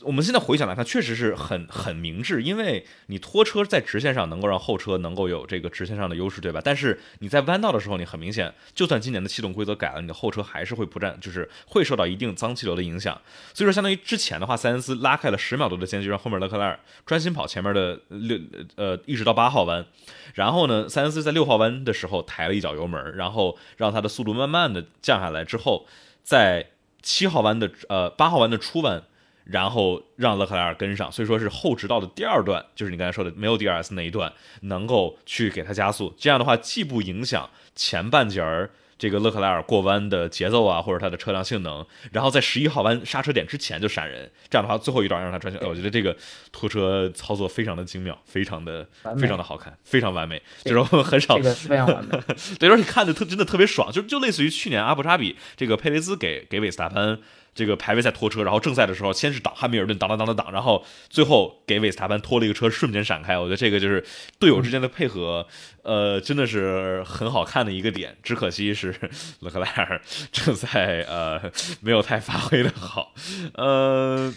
[0.01, 6.61] 我们现在回想来看，确实是很很明智，因为你拖车在直线上能够让后车能够有这个直线上的优势，对吧？
[6.63, 13.19] 但是你在弯道的时候，你很明显，就算今年的气动规则改了，你的后车还是会不占，就是会受到一定脏气流的影响。
[13.53, 18.39] 所以说，相当于之前的话，塞恩斯拉开了十秒多的间距，让后面勒克莱尔专心跑前面的六
[18.75, 19.85] 呃一直到八号弯，
[20.33, 25.85] 然后呢，塞恩斯在六号弯的时候抬了一脚油门，然后让他的速度慢慢的降下来之后，
[26.23, 26.69] 在
[27.01, 29.03] 七号弯的呃八号弯的初弯。
[29.43, 36.13] 然后让勒克莱尔跟上，所以说是后直道的第二段，就是你刚才说的没有 DRS 那一段，能够去给他加速。
[36.17, 44.31] 这样的话，既不影响前半截儿这个勒克莱尔过弯的节奏啊，或者他的车辆性能，然后在十一号弯刹车点之前就闪人。
[44.49, 45.61] 这样的话，最后一段让他转向。
[45.67, 46.15] 我觉得这个
[46.53, 48.87] 拖车操作非常的精妙，非常的
[49.19, 50.41] 非常的好看，非常完美。
[50.63, 52.17] 这种很少，这个非常完美。
[52.57, 57.19] 对，而且看的特真的特别爽，就就类似于去年阿布扎比这个佩雷兹给给韦斯塔潘。
[57.55, 63.37] 这个排位赛拖车，然后正赛的时候先是挡汉密尔顿，挡挡挡挡挡，然后最后给韦斯塔潘拖了一个车，瞬间闪开。
[63.37, 64.03] 我觉得这个就是
[64.39, 65.45] 队友之间的配合，
[65.83, 68.17] 呃，真的是很好看的一个点。
[68.23, 68.95] 只可惜是
[69.41, 71.39] 勒克莱尔正赛呃
[71.81, 73.13] 没有太发挥的好，
[73.53, 74.33] 呃，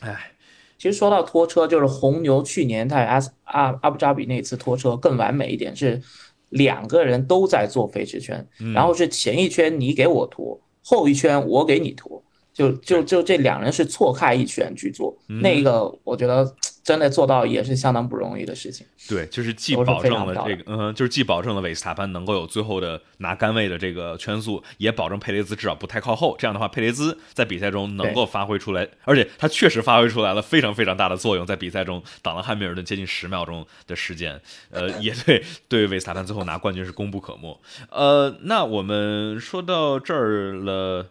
[0.00, 0.32] 哎，
[0.76, 6.02] 其实说到拖车，就是红牛去年在阿阿阿布扎比那次拖车更完美一点是
[6.50, 10.60] 两个人都在做飞驰圈，然后是前一圈你给我拖。
[10.82, 16.44] 后一圈我给你涂，就就就这两人是错开一圈去做，那个我觉得
[16.90, 18.84] 真的做到也是相当不容易的事情。
[19.08, 26.34] 对，就是既保证了这个，嗯，就是既保证了韦斯塔潘能够有最后的拿杆位的这个圈速，也保证佩雷兹至少不太靠后。
[26.36, 37.60] 这样的话，佩雷兹在比赛中能够发挥出来，而且他确实发挥出来了非常非常大的作用，在比赛中挡了汉密尔顿接近十秒钟的时间，呃，也对对韦斯塔潘最后拿冠军是功不可没。
[37.90, 41.06] 呃，那我们说到这儿了。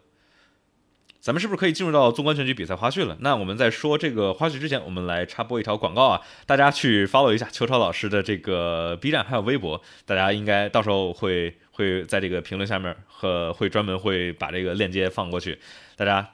[1.30, 3.16] 咱们是不是可以进入到纵观全局比赛花絮了？
[3.20, 6.20] 那我们在说这个花絮之前，我们来插播一条广告啊！
[6.48, 15.60] 大家去 follow 一下邱超老师的这个 B 站还有微博，大家应该到时候会会在这个评论下面和会专门会把这个链接放过去，
[15.96, 16.28] 大家。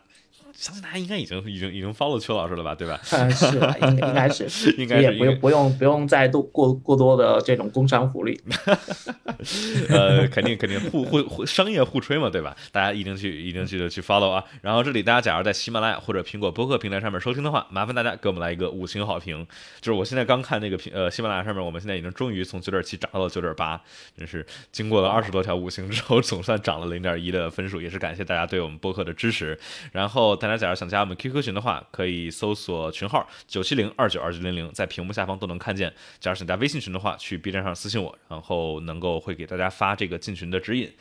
[0.57, 2.99] 相信大家应该已经已经已经 follow 邱老师了吧，对吧？
[3.11, 8.39] 嗯，是，应应该是， 应该是，也不用不用不用再多过过多的这种工商福利。
[9.89, 12.55] 呃，肯定肯定互互互商业互吹嘛，对吧？
[12.71, 14.43] 大家一定去一定记得去 follow 啊。
[14.61, 19.45] 然后这里大家假如在喜马拉雅或者苹果播客平台上面收听的话，麻烦大家给我们来一个五星好评。
[19.81, 23.79] 就是我现在刚看那个评呃喜马拉雅上面，我们现在已经终于从九点七涨到了九点八，
[24.17, 29.59] 真是经过了二十多条五星之后，总算涨了零点一的分数，也是感谢大家对我们播客的支持。
[29.91, 30.37] 然后。
[30.47, 35.91] 大家假如想加我们 QQ 群的话，可以搜索群号九七零二九二九零零，在屏幕下方都能看见。
[36.19, 40.93] 假如想加微信群的话，去 B 站上私信我，然后能够会给大家发这个进群的指引。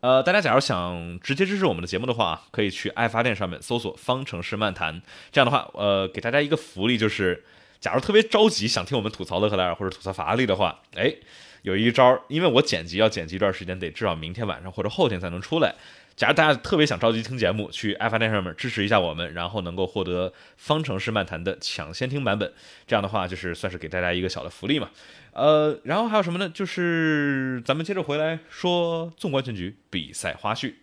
[0.00, 5.02] 呃，大家假如想直接支持我们的节目的话，可以去爱发电上面搜索方程式漫谈。
[5.32, 7.44] 这样的话，呃，给大家一个福利，就是
[7.80, 11.14] 假如特别着急想听我们吐槽勒克莱尔或者吐槽法拉利的话，哎，
[11.62, 15.74] 有一招，因为我剪辑要剪辑一段时间，得至少明天晚上或者后天才能出来。
[16.16, 22.52] 假如大家特别想着急听节目，去爱发电上面支持一下我们，然后能够获得方程式漫谈的抢先听版本，
[22.86, 24.90] 这样的话就是算是给大家一个小的福利嘛。
[25.32, 26.48] 呃，然后还有什么呢？
[26.48, 30.74] 就是咱们接着回来说纵观全局比赛花絮。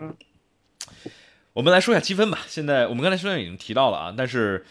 [1.53, 2.39] 我们来说一下积分吧。
[2.47, 4.65] 现在我们刚才虽然已经提到了啊，但是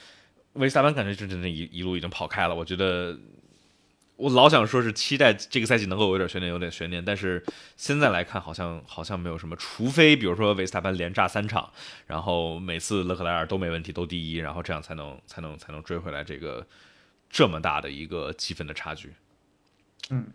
[0.53, 3.19] 维斯塔潘感觉就真的一一路已经跑开了，我觉得。
[4.21, 7.43] 我老想说是期待这个赛季能够有点悬念，有点悬念，但是
[7.79, 11.73] 现在来看好像好像没有什么，除非比如说维斯塔潘连炸三场，
[12.07, 16.67] 然后每次勒克莱尔都没问题，都第一，然后这样才能才能才能追回来这个
[17.31, 19.15] 这么大的一个积分的差距。
[20.11, 20.27] 嗯，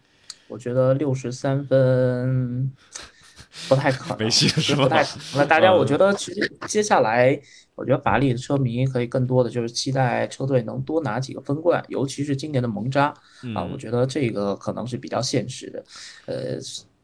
[0.48, 2.71] 我觉得六十三分
[3.69, 5.21] 不太可能，没戏是不太可能。
[5.36, 7.39] 那大家，我觉得其实接下来。
[7.75, 13.13] 我觉得法拉利的车迷可以更多的就是期待车队能多拿几个分冠，尤其是今年的蒙扎
[13.53, 15.83] 啊，我觉得这个可能是比较现实的。
[16.25, 16.57] 呃，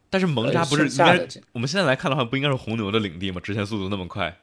[0.09, 3.41] 但是蒙扎不是应该我们现在来看的话，不应该是红牛的领地吗？
[3.43, 4.37] 直线速度那么快。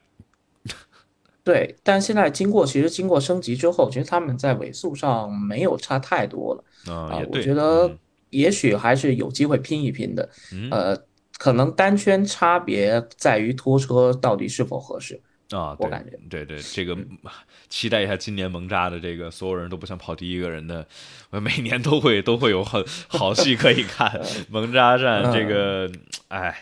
[1.42, 7.22] 对，但现在经过其实经过升级之后，其实他们在尾速上没有差太多了啊。
[7.30, 7.90] 我觉得
[8.28, 10.28] 也许还是有机会拼一拼的。
[10.70, 10.94] 呃，
[11.38, 15.18] 可能单圈差别在于拖车到底是否合适。
[15.50, 16.96] 啊，我感觉对对，这个
[17.70, 20.86] 期待一下今年蒙扎的这个所有人都不想跑第一个人的，
[21.30, 24.20] 每年都会都会有很好戏可以看。
[24.50, 25.90] 蒙扎站这个，
[26.28, 26.54] 哎，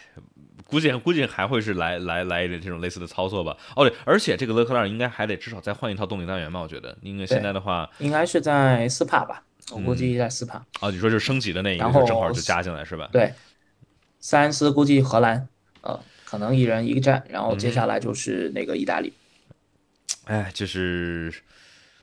[0.68, 3.57] 估计估计还会是来来来一点这种类似的操作吧。
[3.75, 6.61] 哦对，而且这个勒克莱尔应该还得至少再换一套动力单元吧？
[6.61, 9.42] 我觉得，因为现在的话，应该是在斯帕吧？
[9.72, 10.64] 我估计在斯帕。
[10.81, 13.09] 哦，你说就是升级的那一个，正好就加进来是吧？
[13.11, 13.33] 对，
[14.20, 15.49] 三思估计荷兰，
[15.81, 15.99] 呃。
[16.37, 19.11] 可能一人一个站，然后接下来就是那个意大利。
[20.25, 21.33] 哎，就是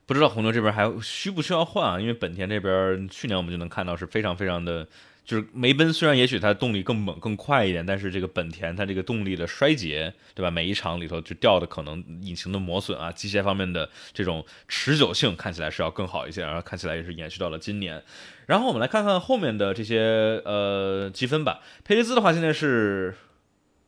[0.06, 2.00] 不知道红牛这边还需不需要换啊？
[2.00, 4.88] 因为本田这边去年我们就能看到是非常非常的。
[5.24, 10.50] 就是梅奔虽然也许它动力更猛更快一点，但是这个本田它这个动力的衰竭，对吧？
[10.50, 18.02] 每一场里头就掉的可能引擎的磨损啊，机械方面的这种持久性看起来是要更好一些，然后看起来也是延续到了今年。
[18.44, 21.60] 然后我们来看看后面的这些呃积分吧。
[21.84, 23.14] 佩雷兹的话现在是，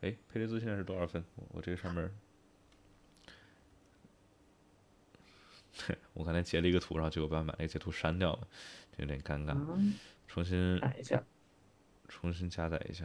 [0.07, 1.25] 哎，佩雷兹现在是多少分？
[1.49, 2.09] 我这个上面，
[6.13, 8.47] 我刚才截了一个图，然后结果把把那个截图删掉了，
[8.99, 9.57] 有点尴尬。
[10.29, 11.21] 重新改一下，
[12.09, 13.05] 重新加载一下。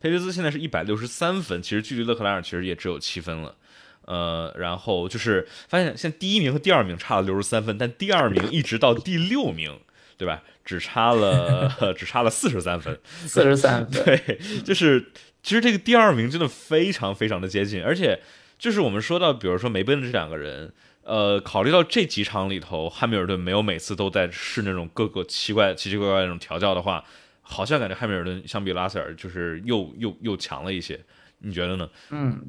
[0.00, 3.56] 佩雷兹现在是一百六十三分，其实距离勒克莱尔其实也只有七分了。
[4.02, 9.80] 呃，然后就是发现现在第一名和第二名差了六十三分，但第二名一直到第六名，
[10.18, 10.42] 对吧？
[10.64, 14.04] 只差了 只差了四十三分，四十三分。
[14.04, 15.06] 对，就是
[15.42, 18.20] 其实这个第二名真的非常非常的接近，而且
[18.58, 20.74] 就是我们说到，比如说梅奔的这两个人。
[21.04, 27.02] 呃，考虑到这几场里头，汉密尔顿没有每次都在试那种各个奇怪、奇奇怪怪那种调教的话，
[27.40, 31.00] 好像感觉汉密尔顿相比拉塞尔就是又又又强了一些，
[31.38, 31.88] 你觉得呢？
[32.10, 32.44] 嗯，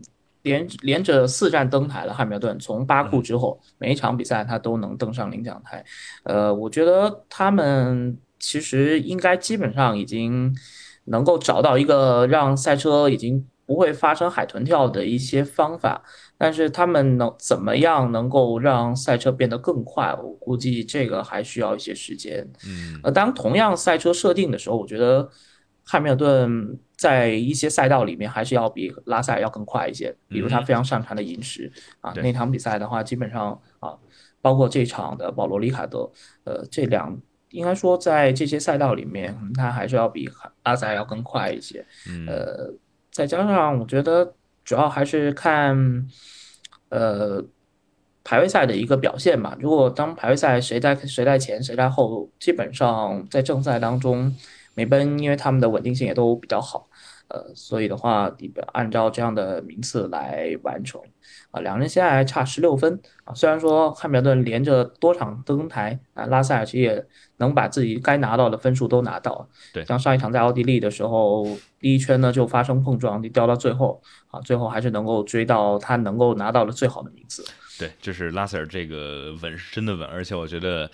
[0.50, 5.86] 连连着四站登台了，汉密尔顿从巴库之后，每一场比赛他都能登上领奖台。
[6.24, 10.54] 呃，我觉得他们其实应该基本上已经
[11.06, 16.02] 能够找到一个让赛车已经不会发生海豚跳的一些方法。
[16.42, 20.16] 但是他们能怎么样能够让赛车变得更快？
[20.24, 22.50] 我估计这个还需要一些时间。
[22.66, 25.30] 嗯，呃，当同样赛车设定的时候，我觉得
[25.90, 30.16] 汉密尔顿在一些赛道里面还是要比拉塞尔要更快一些。
[30.28, 31.72] 比如他非常擅长的银石
[32.02, 33.98] 啊，那场比赛的话，基本上啊，
[34.42, 36.10] 包括这场的保罗·里卡德，
[36.44, 37.20] 呃，这两
[37.50, 40.30] 应该说在这些赛道里面，他还是要比
[40.64, 41.86] 拉塞尔要更快一些。
[42.28, 42.72] 呃，
[43.12, 44.36] 再加上我觉得。
[44.66, 46.06] 主要还是看，
[46.90, 47.44] 呃，
[48.24, 49.58] 排位赛的一个表现吧。
[49.60, 54.32] 如果当排位赛谁在谁在前谁在后，基本上在正赛当中，
[54.80, 56.88] 美奔因为他们的稳定性也都比较好。
[57.28, 58.32] 呃，所以的话，
[58.74, 61.00] 按照这样的名次来完成，
[61.52, 63.34] 啊，两人现在还差十六分啊。
[63.36, 67.06] 虽然说汉密尔顿连着多场登台啊，拉塞尔其实也
[67.38, 69.48] 能把自己该拿到的分数都拿到。
[69.72, 71.46] 对，像上一场在奥地利的时候，
[71.80, 74.02] 第一圈呢就发生碰撞，就掉到最后
[74.32, 77.46] 啊，最后还是能够追到他能够拿到的最好的名次。
[77.78, 80.90] 对，就是拉塞尔这个稳是真的稳，而且我觉得。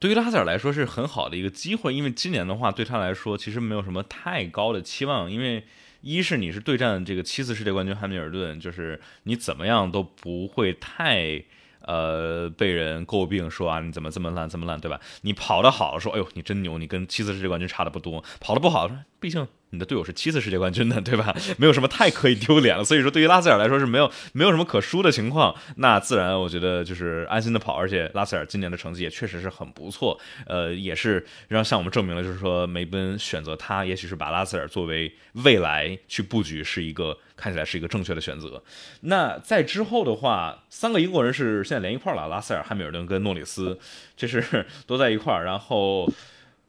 [0.00, 5.62] 对于拉塞尔来说是很好的一个机会，因为今年的话对他来说其实没有什么太高的期望，因为
[6.00, 11.44] 一是你是对战这个七次世界冠军汉密尔顿，就是你怎么样都不会太
[11.82, 15.00] 呃被人诟病说啊你怎么这么烂这么烂，对吧？
[15.22, 19.46] 你跑得好说哎呦你真牛，你跟七次世界冠军差的不多；跑得不好说毕竟。
[19.72, 21.32] 你的队友是七次世界冠军的，对吧？
[21.56, 22.82] 没有什么太可以丢脸了。
[22.82, 25.54] 所以说，对于拉塞尔来说是没有没有什么可输的情况。
[25.76, 27.76] 那自然，我觉得就是安心的跑。
[27.76, 38.62] 而且拉塞尔今年的成绩也确实是很不错，呃，也是让向我们证明了，就是说梅奔选择他，也许是把拉塞尔作为未来去布局，是一个看起来是一个正确的选择。
[39.00, 43.78] 那在之后的话，三个英国人是现在连一块了，拉塞尔、汉密尔顿跟诺里斯，
[44.16, 45.44] 这是都在一块儿。
[45.44, 46.12] 然后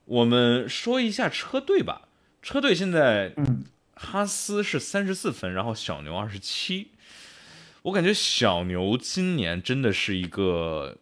[0.06, 2.04] 我们说一下车队吧。
[2.42, 3.64] 车队现在，嗯，
[3.94, 6.88] 哈斯是三十四分，然后小牛二十七。
[7.84, 10.96] 我感觉小牛今年真的是一个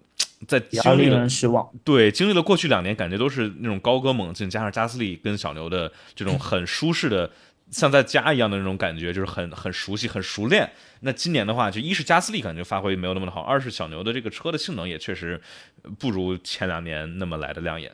[0.48, 7.30] 在经历了失望，对，经历了过去两年，感觉都是那种高歌猛进，加上加斯利跟小牛的这种很舒适的，
[7.72, 10.70] 像在家一样的那种感觉，就是很很熟悉、很熟练。
[11.02, 15.40] 那今年的话，就一是加斯利感觉发挥没有那么的好，二是小牛的这个车的性能也确实
[15.98, 17.92] 不如前两年那么来的亮眼。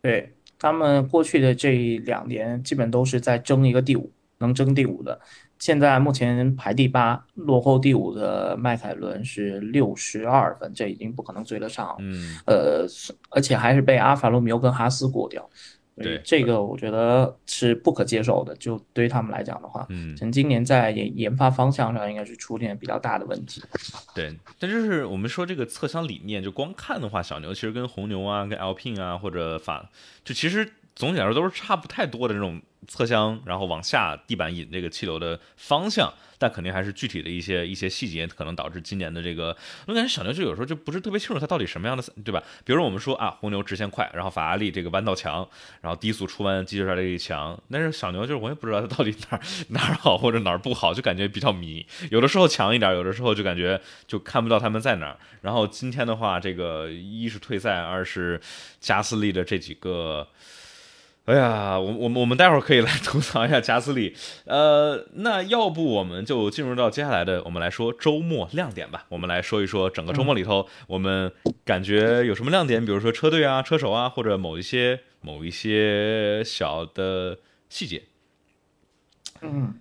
[0.00, 0.32] 对。
[0.56, 5.20] 他们过去的这两年基本都是在争一个第五，能争第五的。
[5.58, 11.94] 现在目前排第八，落后第五的迈凯伦是六十二分，这已经不可能追得上。
[11.98, 12.86] 嗯，呃，
[13.30, 15.50] 而且还是被阿法罗密欧跟哈斯过掉。
[15.96, 18.54] 对，这个我觉得是不可接受的。
[18.56, 23.62] 就对于他们来讲的话，嗯，从今年在研研发方向上应该是出现比较大的问题。
[24.14, 29.88] 对，但就是我们说这个侧箱理念，就光看的话，小牛其实跟红牛啊、跟 Alpine 啊或者法，
[30.24, 32.60] 就其实总体来说都是差不太多的这种。
[32.86, 42.42] 侧箱，然后往下地板引这个气流的方向，但肯定还是具体的一些一些细节，可能导致今年的这个，我感觉小牛就有时候就不是特别清楚它到底什么样的，对吧？
[42.62, 45.48] 比如我们说啊，红牛直线快，然后法拉利这个弯道强，
[45.80, 55.16] 然后低速出弯机械抓力强，但是小牛就是我也不知道它到底哪儿哪儿好或者哪儿不好，就感觉比较迷，有的时候强一点，有的时候就感觉就看不到他们在哪儿。
[55.40, 58.38] 然后今天的话，这个一是退赛，二是
[58.78, 60.28] 加斯利的这几个。
[61.24, 64.14] 哎呀，我我们我们待会儿可以来吐槽一下贾斯利。
[64.44, 69.06] 呃，那要不我们就进入到接下来的，我们来说周末亮点吧。
[69.08, 71.32] 我们来说一说整个周末里头，我们
[71.64, 72.84] 感觉有什么亮点？
[72.84, 77.38] 比如说车队啊、车手啊，或者某一些某一些小的
[77.70, 78.02] 细节。
[79.40, 79.80] 嗯，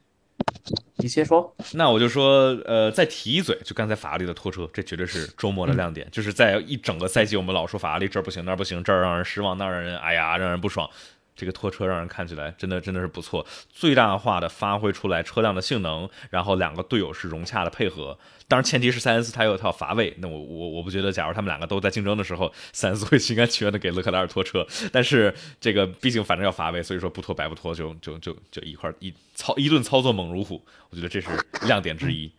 [0.95, 1.53] 你先说。
[1.73, 6.07] 那我就说，呃，再提一嘴，就刚才法拉利的拖车，这绝对是周末的亮点。
[6.09, 10.89] 就是在一整个赛季，我们老说法拉利这儿不行那儿不行，这儿让人失望，那儿让人哎呀让人不爽。
[11.35, 18.17] 这个拖车让人看起来真的真的是不错，最大化的发挥出来车辆的性能，然后两个队友是融洽的配合。
[18.47, 24.67] 当然前提是塞恩斯他有一套乏味，那我我我不觉得，假如他们两个都在竞争的时候，塞恩斯会心甘情愿的给勒克莱尔拖车。
[24.91, 31.29] 但是这个毕竟反正要乏味，所以说不拖白不拖，就就就就一块一操一顿操作猛如虎，我觉得这是
[31.65, 32.31] 亮点之一。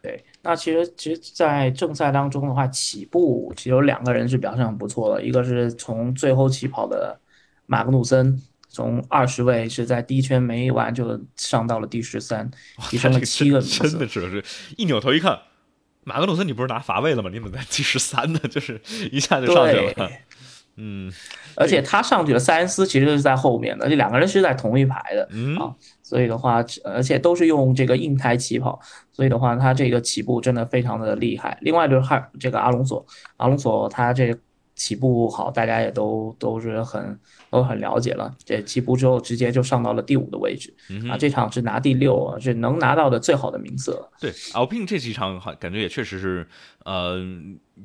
[0.00, 7.18] 对，那其实其实，在正赛当中的话，起步其实有两个人是表现很不错的，一个是从最后起跑的。
[7.72, 12.50] 马格努森从二十位是在第一圈没完就上到了第十三，
[12.90, 13.88] 提升了七个名次。
[13.88, 14.44] 真的是，是
[14.76, 15.38] 一扭头一看，
[16.04, 17.30] 马格努森，你不是拿乏位了吗？
[17.32, 18.38] 你怎么在第十三呢？
[18.50, 18.78] 就是
[19.10, 20.10] 一下就上去了。
[20.76, 21.10] 嗯，
[21.56, 25.22] 而且他上去了，塞恩斯其实是在后面的，这两个人是在同一排的
[25.58, 25.72] 啊。
[26.02, 28.78] 所以的话，而且都是用这个硬胎起跑，
[29.12, 31.56] 所以的话，他这个起步真的非常的厉害。
[31.62, 33.06] 另外就是哈，这个阿隆索，
[33.38, 34.36] 阿隆索他这
[34.76, 37.18] 起步好，大家也都都是很。
[37.52, 40.72] 都很了解了，这起步之后直接就上到了第五的位置
[41.10, 41.18] 啊！
[41.18, 44.02] 这场是拿第六啊，是能拿到的最好的名次。
[44.18, 46.48] 对，Alpine 这几场感觉也确实是
[46.86, 47.20] 呃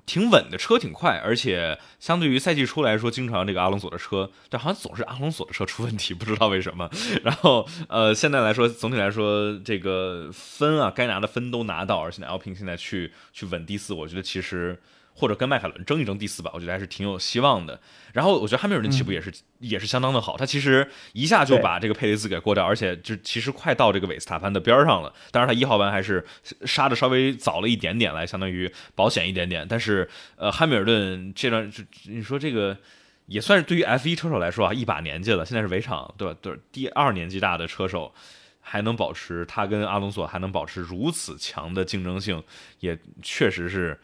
[0.05, 6.89] 挺稳的，车挺快，而且相对于赛季初来说，经常这个阿隆索的车，但好像总是阿隆索的车出问题，不知道为什么。
[7.23, 14.79] 然后呃，现在来说，总体来说这个分啊，该拿的分都拿到，而且 Alpine 现在去去稳第四，我觉得其实。
[15.17, 17.79] 或者跟迈凯伦争一争第四吧，我觉得还是挺有希望的。
[18.13, 25.11] 然后我觉得汉密尔顿起步也是也是相当的好，他其实一下就把这个佩雷兹给过掉，而且就其实快到这个韦斯塔潘的边上了。
[25.31, 26.23] 当然他一号弯还是
[26.65, 29.65] 杀的稍微早了一点点，来相当于保险一点点。
[29.67, 32.77] 但是呃，汉密尔顿这段就你说这个
[33.25, 36.37] 也算是对于 F 一车手来说啊，一把年纪了，现在是围场对吧？
[36.39, 38.13] 对，第二年纪大的车手
[38.61, 42.43] 还能保持他跟阿隆索还能保持如此强的竞争性，
[42.81, 43.99] 也确实是。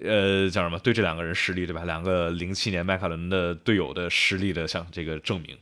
[0.00, 0.78] 呃，叫什么？
[0.78, 1.84] 对这两个人实力，对吧？
[1.84, 5.58] 两个零七年迈凯伦的队友的实力的，像这个证明。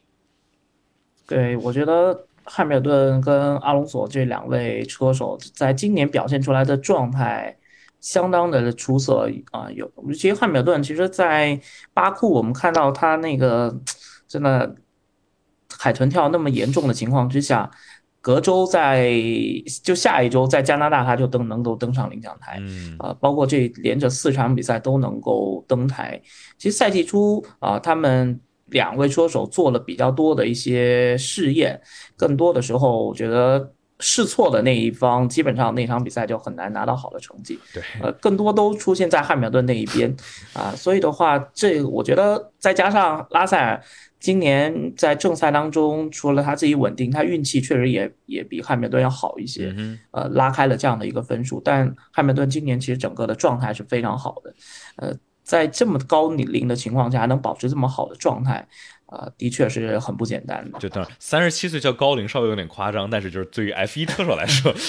[1.26, 7.56] 对，我觉得汉密尔顿跟阿隆索这两位车手在今年表现出来的状态
[7.98, 9.70] 相当的出色啊！
[9.70, 11.58] 有，其实汉密尔顿其实，在
[11.94, 13.74] 巴库我们看到他那个
[14.28, 14.76] 真的
[15.78, 17.70] 海豚跳那么严重的情况之下。
[18.26, 19.08] 隔周在
[19.84, 26.20] 就下一周在加拿大他就登能够登上领奖台，嗯啊，包括这连着四场比赛都能够登台。
[26.58, 31.80] 其实赛季初啊，他们两位车手做了比较多的一些试验，
[32.16, 37.56] 更多的时候我觉得试错的那一方基本上那场比赛就很难拿到好的成绩。
[37.72, 40.12] 对，呃，更多都出现在汉密尔顿那一边
[40.52, 43.80] 啊，所以的话，这我觉得再加上拉塞尔。
[44.18, 49.74] 今年在正赛当中，除了他自己稳定，他运气确实也也比汉密尔顿要好一些，
[50.10, 51.60] 呃，拉开了这样的一个分数。
[51.64, 54.54] 但汉密尔顿今年其实整个的状态是非常好的，
[54.96, 55.14] 呃，
[55.44, 58.66] 在这么高龄的情况下还能保持这么好的状态，
[59.06, 60.78] 啊，的确是很不简单的。
[60.78, 64.74] 就当然，三十七岁叫高龄稍微有点夸张，但是就是对于 F 一车手来说。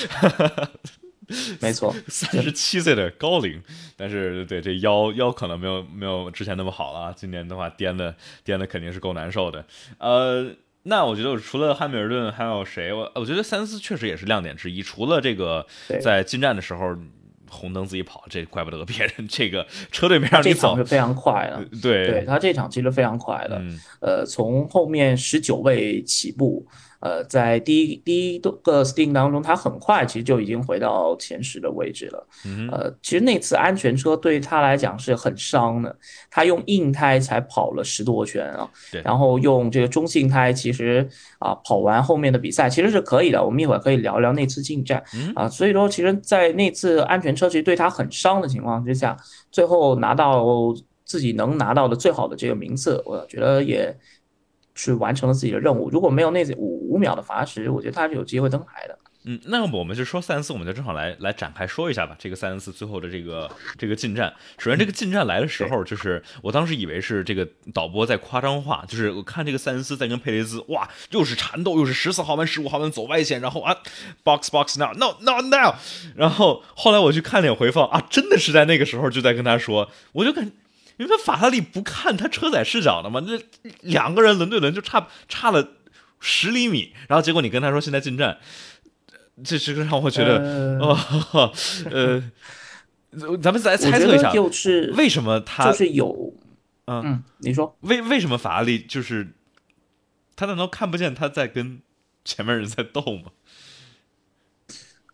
[1.59, 3.61] 没错，三十七岁的高龄，
[3.97, 7.13] 但是对这腰腰可能没有没有之前那么好了。
[7.17, 8.15] 今年的话颠的
[8.45, 9.65] 颠的肯定是够难受的。
[9.97, 10.49] 呃，
[10.84, 12.93] 那我觉得除了汉密尔顿还有谁？
[12.93, 14.82] 我我觉得三思确实也是亮点之一。
[14.82, 15.67] 除了这个
[16.01, 16.95] 在进站的时候
[17.49, 19.28] 红灯自己跑，这怪不得别人。
[19.28, 21.65] 这个车队没让你走是非常快的。
[21.82, 23.61] 对，对他这场其实非常快的。
[23.99, 26.65] 呃，从后面十九位起步。
[27.00, 32.28] 呃，在第一第一个 Sting 当中，他很快其实就已经回到前十的位置了。
[32.72, 35.95] 呃，其实那次安全车对他来讲是很伤的，
[36.32, 38.68] 他用硬胎才跑了十多圈啊，
[39.04, 41.08] 然后用这个中性胎，其实
[41.39, 43.43] 啊跑完后面的比赛其实是可以的。
[43.43, 45.04] 我们一会儿可以聊聊那次进站
[45.36, 49.16] 啊，所以说其实，在那次安全车其实对他很伤的情况之下，
[49.52, 50.43] 最后拿到
[51.06, 53.95] 自己能拿到的最好的这个名次，我觉得也。
[54.78, 55.89] 去完成了自己的任务。
[55.89, 58.97] 如果没有那五五秒的罚时，我觉得他是有机会登台的。
[59.30, 62.15] 嗯，那么我们就说三四，我们就正好来来展开说一下吧。
[62.17, 73.75] 这个三四最后的这个这个进站，首先这个进站来的时候，就是我当时以为是这个导播在夸张化，就是我看这个塞恩斯在跟佩雷兹，哇，又是缠斗，又是十四号弯、十五号弯走外线，然后啊
[74.23, 75.75] ，box box now no no now，
[76.15, 80.49] 然后后来我去看点回放啊，真的是在那个时候就在跟他说，我就感。
[80.98, 83.39] 因为法拉利不看他车载视角的嘛，那
[83.82, 85.74] 两个人轮对轮就差差了
[86.20, 88.38] 十厘米，然后结果你跟他说现在进站，
[89.43, 90.98] 这这个让我觉得哦，
[91.91, 92.24] 呃，
[93.41, 96.34] 咱们再猜测一下，就是为什么他就是有，
[96.88, 99.34] 嗯，你说为为什么法拉利就是
[100.36, 101.82] 他难道看不见他在跟
[102.26, 103.32] 前面人在斗吗？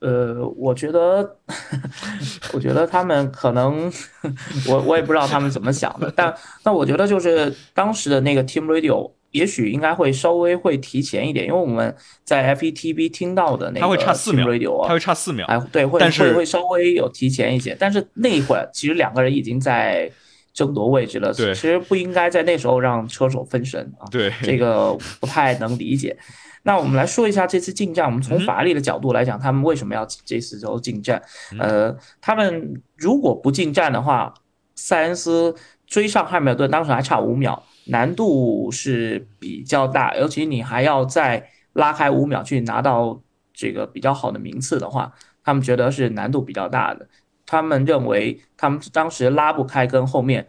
[0.04, 1.38] 呃，我觉得，
[2.52, 3.90] 我觉得他们可能，
[4.68, 6.36] 我我也不知道他们怎么想的，但
[6.66, 11.96] 那我觉得就是当时的那个 Team Radio，也许应该会稍微会提前一点，因为我们
[12.26, 20.12] 在 FETB 听到的那个 Team Radio 啊，它会差四秒，哎，对，会会会稍微有提前一些，但是那一会儿其实两个人已经在
[20.54, 26.18] 争夺位置了，对，其实不应该在那时候让车手分神啊，对，这个不太能理解。
[26.66, 28.06] 那我们来说一下这次进站。
[28.06, 31.22] 我们从法律的角度来讲，他们为什么要这次时候进站？
[31.60, 34.34] 呃，他们如果不进站的话，
[34.74, 35.54] 塞恩斯
[35.86, 40.16] 追上汉密尔顿，当时还差五秒，难度是比较大。
[40.16, 43.22] 尤其你还要再拉开五秒去拿到
[43.54, 45.12] 这个比较好的名次的话，
[45.44, 47.08] 他们觉得是难度比较大的。
[47.46, 50.48] 他们认为他们当时拉不开跟后面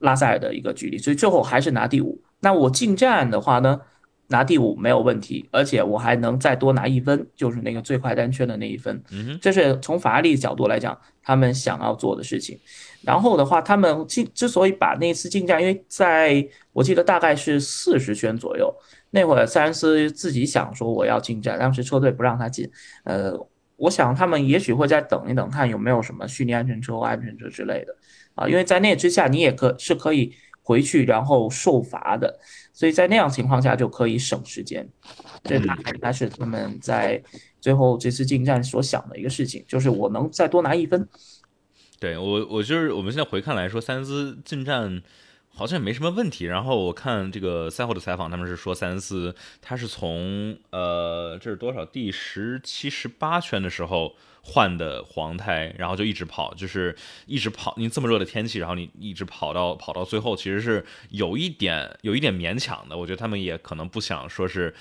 [0.00, 2.22] 拉塞尔的一个距离，所以最后还是拿第五。
[2.40, 3.80] 那我进站的话呢？
[4.30, 9.02] 拿第五没有问题，而且我还能再多拿一分，就是那个最快单圈的那一分。
[9.10, 12.56] 嗯这是从法拉利角度来讲，他们想要做的事情。
[13.02, 18.72] 然后的话，他们进之所以把那次进站，因为在我记得大概是四十圈左右，
[19.10, 22.70] 那会儿塞恩斯自己想说我要进站，当时车队不让他进。
[23.02, 23.34] 呃，
[23.76, 27.96] 我想他们也许会再等一等，看有没有什么虚拟安全车或安全车之类的
[28.36, 30.32] 啊，因为在那之下你也可是可以
[30.70, 32.38] 回去然后受罚的。
[32.72, 34.88] 所以在那样情况下就可以省时间，
[35.42, 37.20] 这大概是他们在
[37.60, 41.06] 最后这次进站所想的一个事情，就是我能再多拿一分。
[41.98, 45.02] 对我，我就是我们现在回看来说，塞恩斯进站
[45.48, 46.44] 好像也没什么问题。
[46.46, 54.14] 然后我看这个赛后的采访，他们是说塞恩斯他是从呃这是多少第十七、十八圈的时候。
[54.42, 57.74] 换的黄胎，然后就一直跑，就是一直跑。
[57.76, 62.96] 你这么热的天气，然后你一直跑到跑到最后，其实是有一点有一点勉强的。
[62.96, 64.74] 我觉得他们也可能不想说是，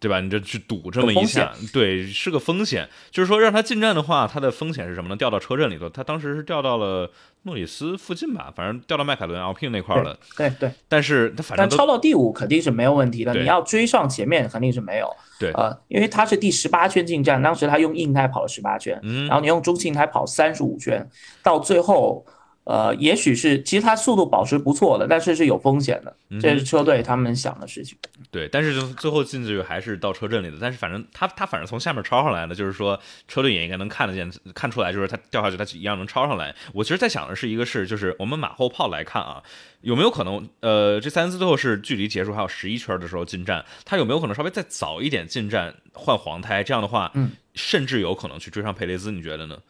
[0.00, 0.20] 对吧？
[0.20, 2.88] 你这去赌这么一下，对，是个风险。
[3.10, 5.16] 就是说让他进站的话，他的风险是什么呢？
[5.16, 5.88] 掉到车阵里头。
[5.88, 7.10] 他当时是掉到了。
[7.42, 10.18] 诺里斯附近吧，反正掉到迈凯伦、奥聘那块了。
[10.36, 13.32] 对对，但是他反正超到第五肯定是没有问题的。
[13.32, 15.08] 你要追上前面肯定是没有。
[15.38, 21.08] 对，呃，因为他是第十八圈进站，当时他用硬胎跑了十八圈，然后你用中性胎跑三十五圈，
[21.42, 22.26] 到最后。
[22.68, 27.96] 呃，也许是，其实他速度保持不错的，但是是有风险的，这是车队他们想的事情。
[28.30, 36.54] 对，但是就最后进去还是到车阵里的，但是反正他他反正从下面超上来的，就是说车队也应该能看得见，看出来就是他掉下去，他一样能超上来。
[36.74, 39.42] 我其实在想的是一个事，就是我们马后炮来看啊，
[39.80, 46.62] 有没有可能，呃，这三次最后是距离结束还有十一圈的时候进站，他有没有可能稍微再早一点进站换黄胎？
[46.62, 49.56] 这样的话，嗯，甚至有可能去追上佩雷兹，你觉得呢？
[49.56, 49.62] 嗯，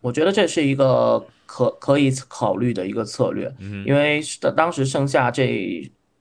[0.00, 3.52] 我觉得这是一个可可以考虑的一个策略，
[3.86, 4.20] 因为
[4.56, 5.46] 当时剩下这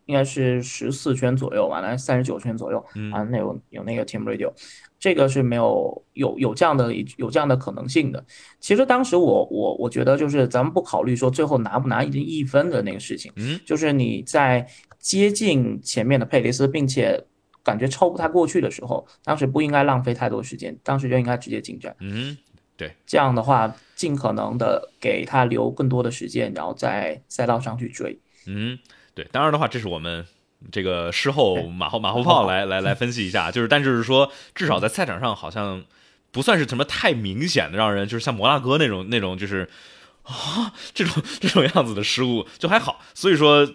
[0.06, 2.80] 应该是十四圈左右吧，来三十九圈左右
[3.12, 4.54] 啊，那有有那个 Team Radio，
[4.98, 8.24] 这个是没有有有这样的有这样的可能性的。
[8.60, 14.66] 其实当时我我我觉得就是咱们不考虑说最后拿不拿一一分的那个事情，嗯，就是你在
[15.00, 17.22] 接近前面的佩雷斯，并且
[17.62, 22.38] 感觉超不太过去的时候，当时不应该浪费太多时间，当时就应该直接进站，嗯。
[22.78, 28.16] 对，这样的话，尽可能的给他留更多的时间，然后在赛道上去追。
[28.46, 28.78] 嗯，
[29.16, 30.24] 对，当然的话，这是我们
[30.72, 35.84] 这个事后马后马后炮来来来分析一下，就是，但就是说，至少在赛场上好像
[36.32, 39.68] 不算是什么太明显的，让人就是像摩纳哥那种那种就是
[40.22, 43.02] 啊这种这种样子的失误就还好。
[43.16, 43.68] 所以说，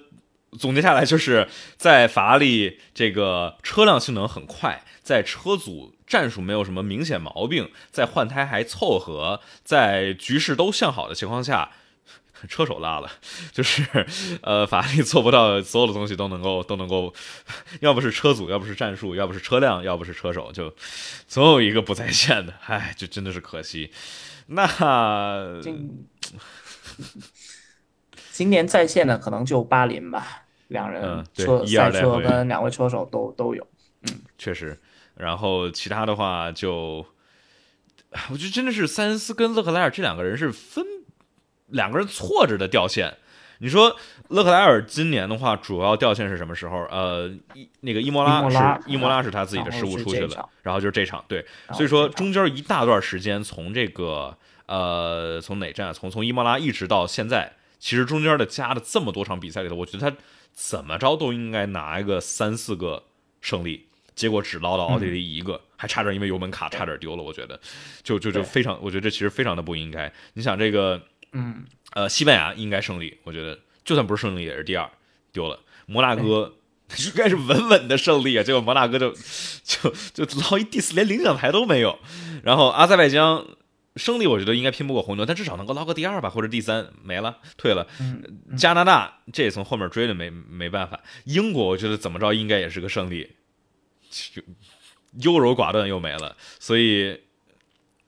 [0.56, 5.92] 总结下来就是在法拉利这个车辆性能很快，在车组。
[6.12, 11.70] 战术没有什么明显毛病，在换胎还凑合，在局势都向好的情况下，
[12.50, 13.10] 车手拉了，
[13.50, 13.82] 就是
[14.42, 17.14] 呃，法拉利做不到所有的东西都能够都能够，
[17.80, 20.70] 要不是车组，要不是战术，要不是车辆，要不是车手，就
[21.26, 23.90] 总有一个不在线的，唉，就真的是可惜。
[24.48, 24.66] 那
[25.62, 26.06] 今
[28.30, 33.66] 今年在线的可能就巴林吧，两人车赛车跟两位车手都都有，
[34.02, 34.78] 嗯，确实。
[35.22, 37.06] 然后其他的话就，
[38.30, 40.84] 我觉得真的是塞恩斯跟勒克莱尔这两个人是分
[41.68, 43.16] 两个人错着的掉线。
[43.58, 43.96] 你说
[44.30, 46.78] 勒克莱尔今年的话，主要掉线是什么时候？
[46.90, 47.32] 呃，
[47.82, 55.94] 那个伊莫拉是伊莫拉是他自己的失误出去了，然后就是这场对，所以说中间一大段时间从这个呃，从哪站？
[55.94, 60.16] 从从伊莫拉一直到现在，其实中间的加的这么多场比赛里头，我觉得他
[60.52, 63.04] 怎么着都应该拿一个三四个
[63.40, 67.22] 胜利，结果只捞到奥地利一个，还差点因为油门卡差点丢了。
[67.22, 67.60] 我觉得，
[68.02, 70.12] 就就就非常，我觉得这其实非常的不应该。
[70.34, 71.02] 你想这个，
[71.32, 74.90] 嗯，呃，西班牙应该胜利，我觉得就算不是胜利也是第二，
[75.32, 75.60] 丢了。
[75.86, 76.54] 摩纳哥。
[77.06, 79.10] 应该是稳稳的胜利啊，结果摩纳哥就
[79.64, 81.98] 就就捞一第四，连领奖台都没有。
[82.42, 83.46] 然后阿塞拜疆
[83.96, 87.86] 胜利，我觉得应该拼不过红牛，但至少能够捞个第二吧，或者第三，没了，退了。
[88.58, 91.00] 加拿大这也从后面追的，没没办法。
[91.24, 93.36] 英国我觉得怎么着应该也是个胜利，
[95.22, 96.36] 优柔寡断又没了。
[96.58, 97.20] 所以，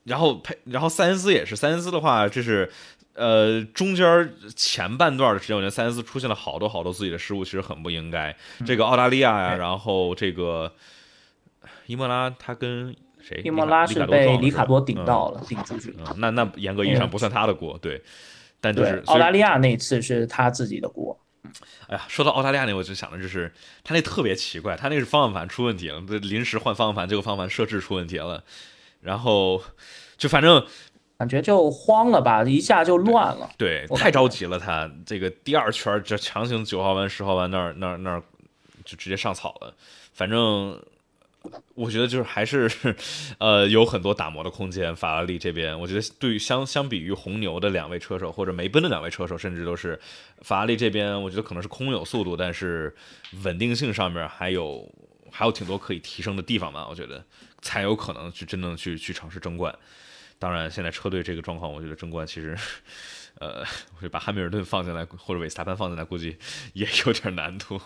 [0.05, 2.71] 然后佩，然后塞恩斯也是，塞恩斯的话，这是。
[3.17, 8.35] 呃，中间前半段的时间，我觉得塞恩斯出现了好多好多自己的失误，其实很不应该。
[8.67, 10.75] 这个澳大利亚呀，然后这个
[11.87, 13.41] 伊莫拉，他跟谁？
[13.45, 16.13] 伊莫拉是被里卡多顶到了，顶出去了。
[16.19, 18.03] 那那严格意义上不算他的锅，对。
[18.61, 21.17] 但就是澳大利亚那次是他自己的锅。
[21.89, 28.43] 哎呀，说到澳大利亚那，我就想的就是他那特别奇怪，他那是方向盘出问题了，临时换方向盘，这个方向盘设置出问题了，
[29.01, 29.63] 然后
[30.17, 30.67] 就反正。
[31.17, 33.49] 感觉就慌了吧，一下就乱了。
[33.57, 34.59] 对，太着急了。
[34.59, 38.21] 他这个第二圈就强行九号弯、十号弯那儿、那儿、那儿
[38.85, 39.73] 就直接上草了。
[40.13, 40.77] 反正
[41.75, 42.71] 我觉得就是还是
[43.39, 44.95] 呃有很多打磨的空间。
[44.95, 50.01] 法拉利这边，我觉得对于相相比于红牛的两位车手或者梅奔的两位车手，甚至都是
[50.43, 52.95] 法拉利这边，我觉得可能是空有速度，但是
[53.43, 54.91] 稳定性上面还有
[55.31, 56.87] 还有挺多可以提升的地方吧。
[56.89, 57.25] 我觉得
[57.61, 59.77] 才有可能去真正去去尝试争冠。
[60.39, 62.57] 当然，现在车队这个状况，我觉得争冠其实，
[63.39, 63.65] 呃，
[63.97, 66.37] 我就把汉密尔顿放进来，或者韦斯塔潘放进来，估计
[66.73, 67.81] 也有点难度。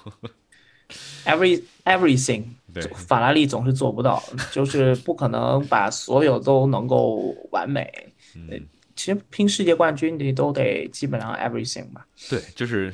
[1.25, 4.23] Every everything，对，法拉利总是做不到，
[4.53, 7.91] 就是不可能把所有都能够完美。
[8.35, 8.61] 嗯，
[8.97, 12.07] 其实拼世界冠军，你都得基本上 everything 吧。
[12.29, 12.93] 对，就是，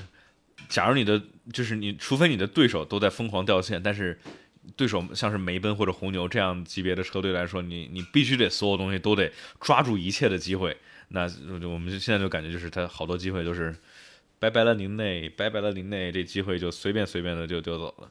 [0.68, 1.20] 假如你的，
[1.52, 4.18] 就是你，除非你的对手都在疯狂掉线，但是。
[4.76, 9.30] 对手像是梅奔或者红牛这样级别的车队来说，你你必须得所有东西都得
[9.60, 10.74] 抓住一切的机会。
[11.08, 11.30] 那
[11.68, 13.76] 我们现在就感觉就是他好多机会都是
[14.44, 18.10] 拜拜了您内，拜拜了您内，这机会就随便随便的就丢走了。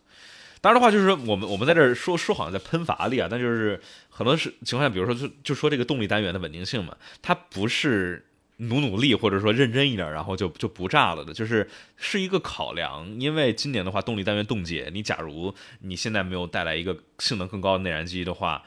[0.61, 3.79] 当然的话，就是说我们我们在这儿说说好像在喷法拉利啊，但就是
[4.09, 8.25] 很多是情况下，比如说就就说这个动力单元的稳定性嘛，它不是。
[8.57, 11.67] 努努力，或者说认真一点，然后就就不炸了的，就是
[11.97, 13.19] 是一个考量。
[13.19, 18.63] 因为今年的话，动力单元冻结，你假如你现在没有带来一个性能更高的内燃机的话，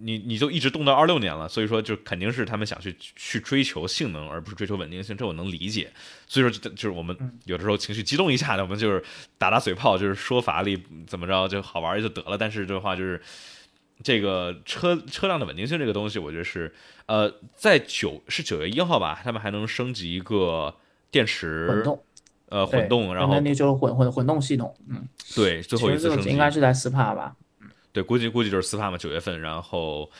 [0.00, 1.48] 你你就一直动到二六年了。
[1.48, 5.90] 所以说，就肯定是他们想去去追求性能，而不是追求稳定性，这我能理解。
[6.26, 9.02] 所以说，就是我们有的时候情绪激动一下的，我们就是
[9.38, 12.36] 打打嘴炮，就是说法力怎么着就好玩就得了。
[12.38, 13.20] 但是这话就是。
[14.02, 16.70] 这个车车辆的稳定性这个东西，我觉得是，
[17.06, 20.74] 呃，在九是九月一号吧，他们还能升级一个
[21.10, 22.02] 电池混动，
[22.50, 27.34] 呃，混动，然后那就是混混混动系统，嗯，对，最后一次升级应该是在 SPA 吧，
[27.96, 30.10] 对，估计估计就是斯帕嘛，九月份，然后，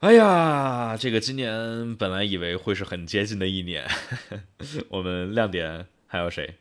[0.00, 3.88] 哎呀，这个今年本来以为会是很接近的一年，
[4.90, 6.54] 我们亮点还有谁？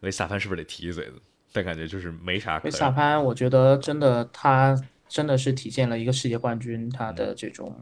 [0.00, 1.20] 维萨潘是不是得提一嘴子？
[1.52, 2.58] 但感觉就是没啥。
[2.64, 4.74] 维萨潘，我觉得真的他。
[5.12, 7.78] 真的是体现了一个世界冠军他的这种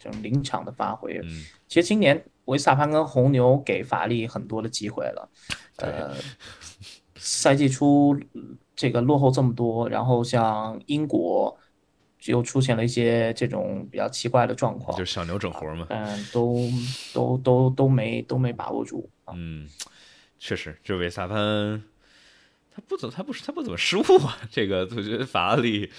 [0.00, 1.16] 这种临场的发挥。
[1.22, 5.30] 嗯，其实今年维萨潘跟红牛给法拉利很多的机会了。
[5.76, 6.12] 呃，
[7.14, 8.20] 赛季初
[8.76, 11.58] 这个落后这么多，然后像英国
[12.26, 15.86] 又出现了一些这种比较奇怪的状况，就是小牛整活嘛。
[15.90, 16.60] 嗯，都
[17.12, 19.10] 都都都没都没把握住。
[19.32, 19.68] 嗯，
[20.38, 21.82] 确实，这维斯塔潘。
[22.74, 24.36] 他不怎，他不是他不怎么失误啊。
[24.50, 25.90] 这个我觉得法拉利，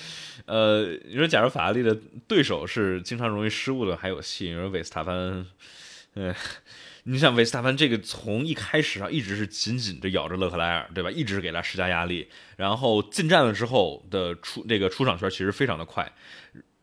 [0.45, 1.97] 呃，你说假如法拉利的
[2.27, 4.49] 对手是经常容易失误的，还有戏。
[4.49, 5.43] 你说维斯塔潘，
[6.13, 6.35] 嗯，
[7.09, 11.09] 你像维斯塔潘这个从一开始啊，一直是紧紧的咬着勒克莱尔，对吧？
[11.09, 12.27] 一直给他施加压力。
[12.57, 16.11] 然后进站了之后的出这个出场圈其实非常的快，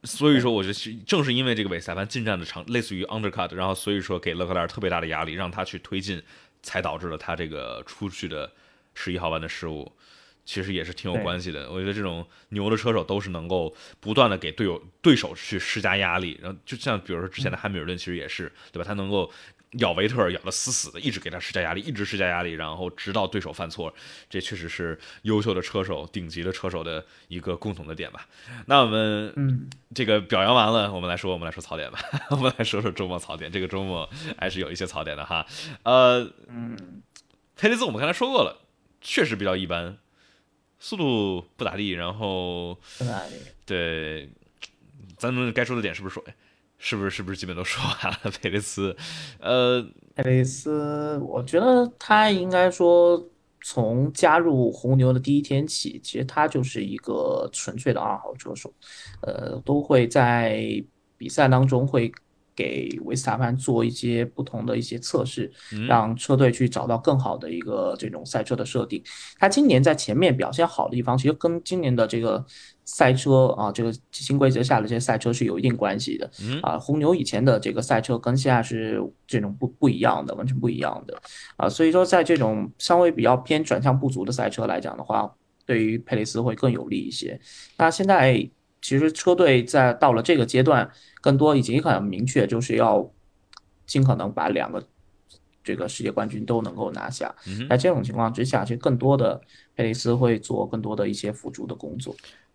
[0.04, 6.22] 所以说我觉得正是因为这个维斯塔潘进站的长，类似于 undercut，然后所以说给勒克莱尔特别大的压力，让他去推进，
[6.62, 8.50] 才导致了他这个出去的。
[8.96, 9.90] 十一号弯的失误，
[10.44, 11.68] 其实也是挺有关系的。
[11.68, 18.84] 我觉得这种牛的车手都是能够不断的给队友、对手去施加压力，然后就像比如说之前的汉密尔顿，其实也是，对吧？
[18.86, 19.28] 他能够
[19.78, 23.92] 咬维特尔咬得死死的，一直给他施加压力，一直施加压力，然后直到对手犯错。
[24.28, 28.26] 这确实是优秀的车手、顶级的车手的一个共同的点吧。
[28.66, 31.98] 那我们嗯，这个表扬完了，我们来说，我们来说槽点吧。
[32.30, 33.50] 我们来说说周末槽点。
[33.50, 34.08] 这个周末
[34.38, 35.46] 还是有一些槽点的哈。
[35.82, 37.02] 呃，嗯，
[37.56, 38.60] 佩雷兹我们刚才说过了。
[39.00, 39.98] 确实比较一般，
[40.78, 43.34] 速度不咋地，然后不咋地。
[43.66, 44.30] 对，
[45.18, 46.24] 咱们该说的点是不是说？
[46.78, 48.30] 是不是是不是基本都说完了？
[48.42, 48.96] 佩雷斯，
[49.40, 49.82] 呃，
[50.14, 53.22] 佩雷斯，我觉得他应该说
[53.62, 58.72] 从加入红牛的第一天起，其实他就是一个纯粹的二号车手，
[59.22, 60.62] 呃，都会在
[61.16, 62.12] 比赛当中会。
[62.56, 65.52] 给维斯塔潘做一些不同的一些测试，
[65.88, 69.02] 让车队去找到更好的一个这种赛车的设定。
[69.40, 72.46] 他今年在前面表现好的地方，其实跟今年的这个
[72.84, 76.30] 赛车啊，这个新规则下的这些赛车是有一定关系的。
[76.62, 81.20] 啊，红牛以前的这个赛车跟现在是这种不不一样的，完全不一样的。
[81.56, 85.34] 啊，所以说在这种稍微比较偏转向不足的赛车来讲的话，
[85.66, 87.40] 对于佩雷斯会更有利一些。
[87.76, 88.48] 那现在。
[88.86, 90.86] 其实车队在到了这个阶段，
[91.22, 93.10] 更多已经很明确，就是要
[93.86, 94.86] 尽可能把两个
[95.62, 97.34] 这个世界冠军都能够拿下。
[97.66, 99.40] 在这种情况之下，其实更多的
[99.74, 102.14] 佩雷斯会做更多的一些辅助的工作。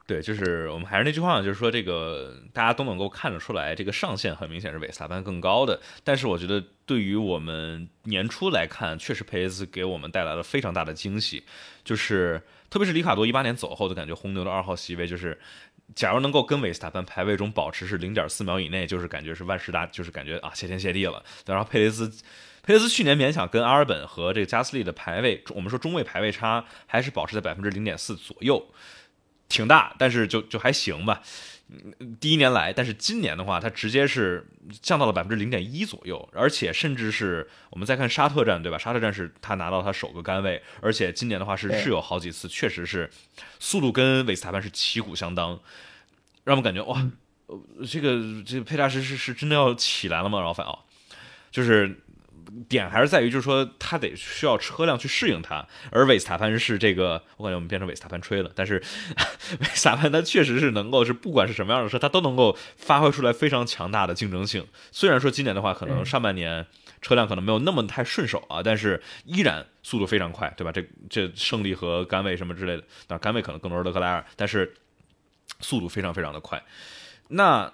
[0.09, 5.79] 对，就是我们还是那句话，就是说这个大家都能够看得出来，这个上限很明显是韦萨潘更高的。
[6.03, 11.43] 但是我觉得对于我们年初来看，确实佩雷斯给我们带来了非常大的惊喜，
[11.83, 12.41] 就是
[12.71, 15.37] 特别是里卡多一八年走后，就感觉红牛的二号席位就是。
[15.95, 21.23] 假如能够跟韦斯塔潘排位中保持是零点四秒以内，就是感觉是万事大，就是感觉啊谢天谢地了。
[21.47, 22.07] 然后佩雷斯，
[22.61, 28.63] 佩雷斯去年勉强跟阿尔本和这个加斯利的排位，我们说中位排位差还是保持在百分之零点四左右，
[29.49, 31.21] 挺大，但是就就还行吧。
[32.19, 34.47] 第一年来，但是今年的话，它直接是
[34.81, 38.77] 降到了百分之零点一左右，而且甚至是我们再看沙特站，对吧？
[38.77, 43.09] 沙特站是他拿到他首个杆位，而且今年的话是是有好几次，确实是
[43.59, 45.59] 速度跟韦斯塔潘是旗鼓相当，
[46.43, 47.07] 让我们感觉哇，
[47.87, 50.39] 这个这个佩扎什是是真的要起来了吗？
[50.39, 50.79] 然后反哦，
[51.51, 51.99] 就是。
[52.67, 58.51] 点还是在于，就是说他得需要车辆去适应它，而韦斯塔潘是这个，我感觉我们变成韦斯塔潘吹了。
[58.55, 58.81] 但是
[59.59, 64.65] 韦斯塔潘他确实是能够是不管是什么样的车，他都能够发挥出来非常强大的竞争性。
[64.91, 66.65] 虽然说今年的话，可能上半年
[67.01, 70.71] 车辆可能没有那么太顺手啊，但是依然速度非常快，对吧？
[70.71, 74.73] 这这胜利和甘位什么之类的，那甘位可能更多是勒克莱尔，但是
[75.59, 76.63] 速度非常非常的快。
[77.29, 77.71] 那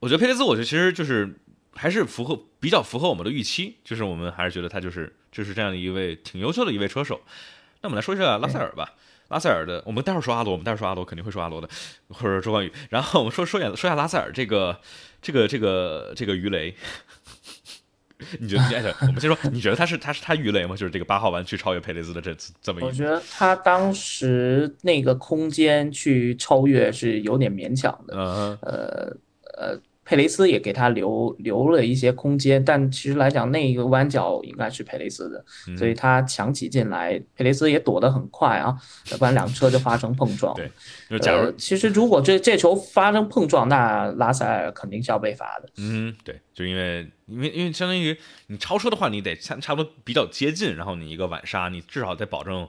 [0.00, 1.38] 我觉得佩雷兹，我觉得其实就是。
[1.74, 7.20] 还是符合比较符合我们的预期，就是我们还是觉得他就是就是这样的一位挺优秀的一位车手。
[7.80, 8.94] 那我们来说一下拉塞尔吧，
[9.30, 11.68] 拉塞尔的，我们待会儿说阿罗，我们待会儿说阿罗肯定会说阿罗的，
[12.10, 12.70] 或者周冠宇。
[12.88, 14.78] 然后我们说说下说下拉塞尔这个
[15.20, 16.72] 这个这个这个鱼雷，
[18.38, 18.94] 你觉得？
[19.00, 20.76] 我们先说，你觉得他是他是他鱼雷吗？
[20.76, 22.84] 就是这个八号弯去超越佩雷兹的这次这么一？
[22.84, 28.16] 我觉得他当时那个空间去超越是有点勉强的，
[28.60, 29.16] 呃
[29.56, 29.80] 呃。
[30.12, 35.42] 佩雷斯也给他留留了一些空间，但其实来讲，那一个弯角应该是佩雷斯的，
[35.74, 38.76] 所以他强起进来，佩雷斯也躲得很快啊，
[39.10, 40.54] 要不然两车就发生碰撞。
[40.54, 40.70] 对，
[41.08, 45.70] 就假如其实如果这这球发生碰撞，那拉塞尔肯定是要被罚的。
[45.78, 48.14] 嗯，对，就因为因为因为相当于
[48.48, 52.68] 你超车的话，你得差差不多比较接近，然后你一个晚刹，你至少得保证。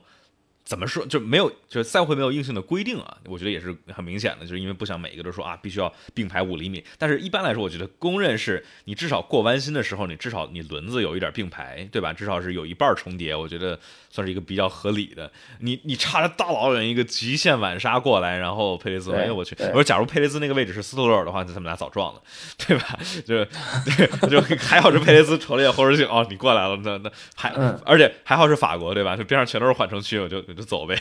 [0.74, 3.17] 怎么说就没有，就是赛会没有硬性的规定啊？
[3.26, 6.84] 我觉得也是很明显的，就是因为不想每一个都说啊，必须要并排五厘米。
[6.97, 12.11] 但是一般来说，我觉得公认是你至少过弯心的时候，你至少你轮子有一点并排，对吧？
[12.11, 15.32] 至少是有一半重叠，我觉得算是一个比较合理的。
[15.59, 19.55] 你你差着大老远一个极限晚刹过来，然后佩雷兹，哎呦我去！
[19.59, 22.21] 我说假如佩雷兹那个位置是斯托勒尔的话，那他们俩早撞了，
[22.57, 22.97] 对吧？
[23.26, 27.49] 就对 就 还好是佩雷兹瞅了一眼后视镜，哦，你过来了，那那还
[27.86, 29.15] 而且还好是法国，对吧？
[29.15, 30.41] 就边上全都是缓冲区，我就。
[30.53, 30.95] 就走呗，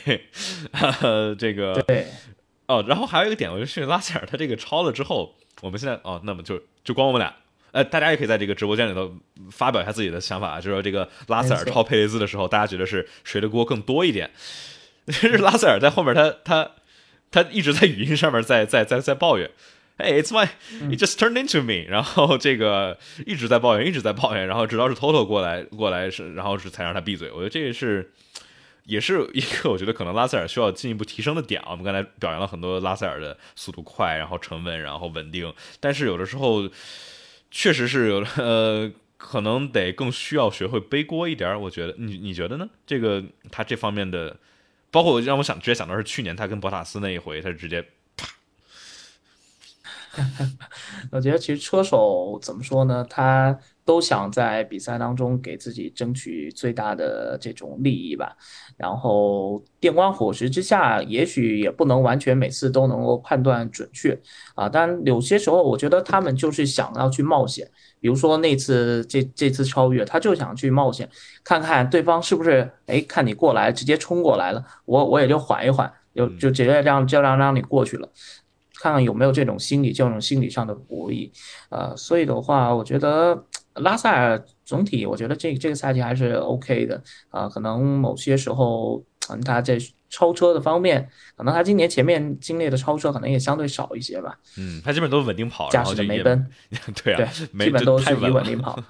[1.39, 2.07] 这个对
[2.67, 7.35] 哦，然后还有一个点，我就是拉塞尔他这个超了之后，我们现在哦，那么就就光我们俩，
[7.73, 9.13] 呃，大家也可以在这个直播间里头
[9.51, 14.31] 发表一下自己的想法，就是说这个拉塞尔超佩雷兹的时候，大家觉得是谁的锅更多一点？
[15.09, 16.71] 是拉塞尔在后面，他他
[17.31, 19.51] 他一直在语音上面在在在在抱怨，
[19.97, 22.97] 哎，It's my，it just turned into me，然后这个
[23.27, 27.31] 一直在抱怨，一直在抱怨，然后直到是 Toto 过来过来是，然后是才让他闭嘴。
[27.33, 28.13] 我觉得这个是。
[28.85, 31.71] 也是一个我觉得可能拉塞尔需要进一步提升的点啊。
[31.71, 35.53] 我们刚才表扬了很多拉塞尔的速度快，然后沉稳，然后稳定。
[35.79, 36.69] 但是有的时候
[37.51, 41.61] 确实是有呃，可能得更需要学会背锅一点。
[41.61, 42.69] 我觉得你你觉得呢？
[42.87, 44.37] 这个他这方面的，
[44.91, 47.87] 包括让我想直接想到是去年他跟博塔斯那一回，他直接。
[51.11, 53.07] 我觉得其实车手怎么说呢？
[53.09, 53.59] 他。
[53.85, 58.37] 都想在比赛当中给自己争取最大的这种利益吧，
[58.77, 64.17] 然后电光火石之下，也许也不能完全每次都能够判断准确
[64.55, 64.69] 啊。
[64.69, 67.69] 但有些时候，我觉得他们就是想要去冒险，
[68.01, 71.09] 比如说那次这这次超越，他就想去冒险，
[71.43, 78.09] 看看对方是不是哎，看你过来直接冲过来了，我我也就缓一缓，就就直接让就让让你过去了。
[78.81, 81.31] 看看有没有这种心理，这种心理上的博弈。
[81.71, 83.45] 呃，所以的话，我觉得
[83.77, 87.03] 拉塞尔总体，我觉得这这个赛季还是 OK 的。
[87.31, 89.79] 啊，可能某些时候，嗯，他在
[90.11, 94.39] 超车的方面，可能他今年前面经历的超车可能也相对少一些吧。
[94.59, 96.47] 嗯，他基本都是稳定跑，驾驶的梅奔，
[97.03, 98.79] 对啊，基本都是以稳定跑。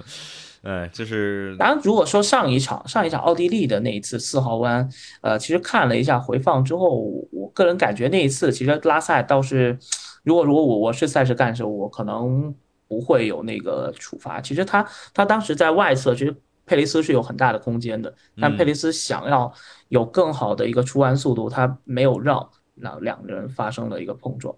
[0.63, 4.89] 哎，就是，当然，如果说上一场上一场奥地利的那一次四号弯，
[5.21, 7.03] 呃，其实看了一下回放之后，
[7.33, 9.77] 我个人感觉那一次其实拉塞倒是，
[10.23, 12.55] 如果如果我我是赛事干事，我可能
[12.93, 14.39] 不会有那个处罚。
[14.39, 16.37] 其实他他当时在外侧，其实
[16.67, 19.51] 佩雷斯是有很大的空间的，但佩雷斯想要
[19.89, 24.55] 有更好的一个出弯速度，他没有让，那两个人发生了一个碰撞。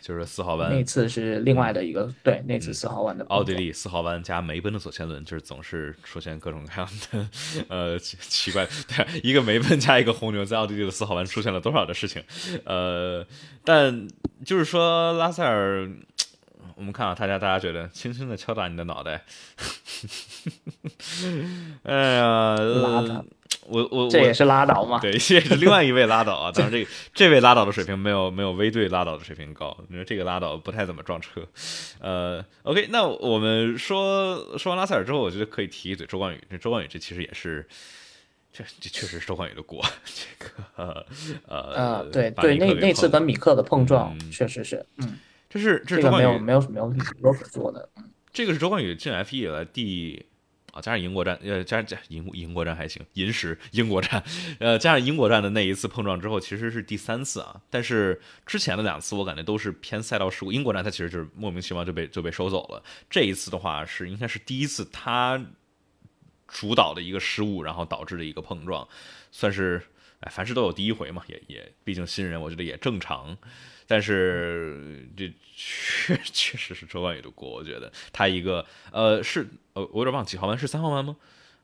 [0.00, 7.28] 就是四号弯，那次是另外的一个对，那次四号弯的奥地利四号弯加梅奔的左前轮，就是总是出现各种各样的
[7.68, 12.22] 呃奇怪，对，一个梅奔加一个红牛在奥地利的四号弯出现了多少的事情，
[12.64, 13.26] 呃，
[13.62, 14.08] 但
[14.42, 15.86] 就是说拉塞尔，
[16.76, 19.22] 我们看啊，大家大家觉得轻轻的敲打你的脑袋，
[21.84, 23.24] 哎呀，拉
[23.66, 24.98] 我我这也是拉倒嘛？
[25.00, 26.52] 对，这也是另外一位拉倒啊。
[26.56, 29.74] 当然，这这位拉倒的水平没有没有 V 队拉倒的水平高。
[29.88, 31.40] 你说这个拉倒不太怎么撞车。
[32.00, 36.44] 呃，OK，那我们说说完拉塞尔之后，我觉得可以提一嘴周冠宇。
[36.50, 37.66] 这周冠宇这其实也是，
[38.52, 39.82] 这这确实是周冠宇的锅。
[40.04, 41.06] 这个
[41.46, 45.16] 呃，对对，那那次跟米克的碰撞确实是，嗯，
[45.54, 47.88] 这是这个没有没有没有什么可说的。
[48.30, 50.26] 这个是周冠宇进 F1 以来第。
[50.72, 54.20] 啊，加上英国站，呃，加上加英英国站还行，银石英国站，
[54.58, 57.62] 呃，加上英国站的那一次碰撞之后，其实是第三次啊。
[57.70, 62.82] 但是之前的两次我感觉都是偏赛道事故，英国站他其实就是莫名其妙就被就被收走了。
[63.08, 65.40] 这一次的话是应该是第一次他
[66.48, 68.88] 主导的一个失误，然后导致的一个碰撞，
[69.30, 69.80] 算是
[70.18, 73.38] 哎，凡事都有第一回嘛，也也毕竟新人，我觉得也正常。
[73.86, 81.16] 但是这确 确实是周冠宇的锅，我觉得他一个呃是呃我有点忘几号弯是三号弯吗？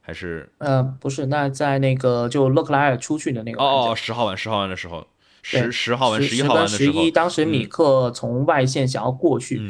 [0.03, 1.27] 还是呃不是？
[1.27, 5.07] 那在那个就勒克莱尔出去的那个哦哦十号弯十号弯的时候
[5.43, 9.61] 十十号弯十一号弯的时候，十一当时米克从外线想要过去，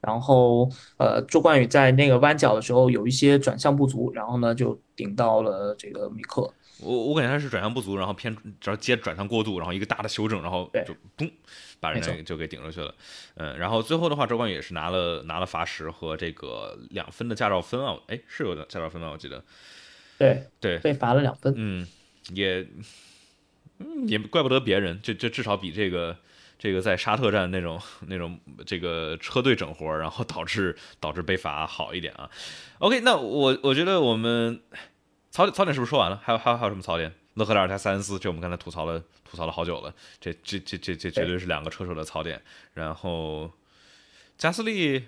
[0.00, 6.52] 然后呃周冠宇在那个弯角的时候有一些转向不足，然后呢就顶到了这个米克。
[6.82, 11.30] 我我感觉他是转向不足，然后偏只要接转向过度，然后一个大的修正，然后就咚。
[11.80, 12.94] 把人家就给顶出去了，
[13.36, 19.10] 嗯，然后最后的话，周冠宇也是拿了拿了罚时和这个两分的驾照分啊，哎，是有的驾照分吗？
[19.10, 19.42] 我记得，
[20.18, 21.88] 对对，被罚了两分，嗯，
[22.34, 22.66] 也
[24.06, 26.14] 也怪不得别人，就就至少比这个
[26.58, 32.30] 这个在沙特站那种那种这个车队整活，然后导致导致被罚好一点啊。
[32.80, 34.60] OK，那我我觉得我们
[35.30, 36.20] 槽槽点是不是说完了？
[36.22, 37.14] 还有还有还有什么槽点？
[37.34, 39.94] 勒克莱尔加塞恩斯，这我们刚才吐槽了，吐槽了好久了。
[40.20, 42.42] 这这这这这绝对是两个车手的槽点。
[42.74, 43.48] 然后
[44.36, 45.04] 加斯利，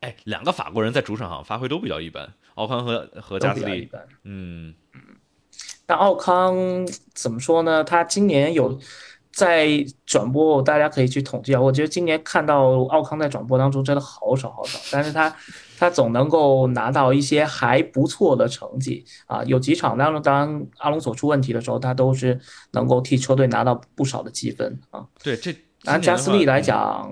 [0.00, 2.32] 哎，两个法国人在主场上发挥都比较一般。
[2.54, 3.90] 奥康和和加斯利，
[4.22, 5.00] 嗯嗯。
[5.86, 7.82] 但奥康怎么说呢？
[7.82, 8.78] 他今年有
[9.38, 9.68] 在
[10.04, 11.60] 转播，大家可以去统计啊。
[11.60, 15.34] 我觉得今年看到奥康在转播当中真的好少好少，但是他。
[15.80, 22.36] 他总能够拿到一些还不错的成绩啊，有几场当中，当阿隆索出问题的时候，他都是
[22.72, 25.06] 能够替车队拿到不少的积分啊。
[25.22, 27.08] 对，这拿加斯利来讲，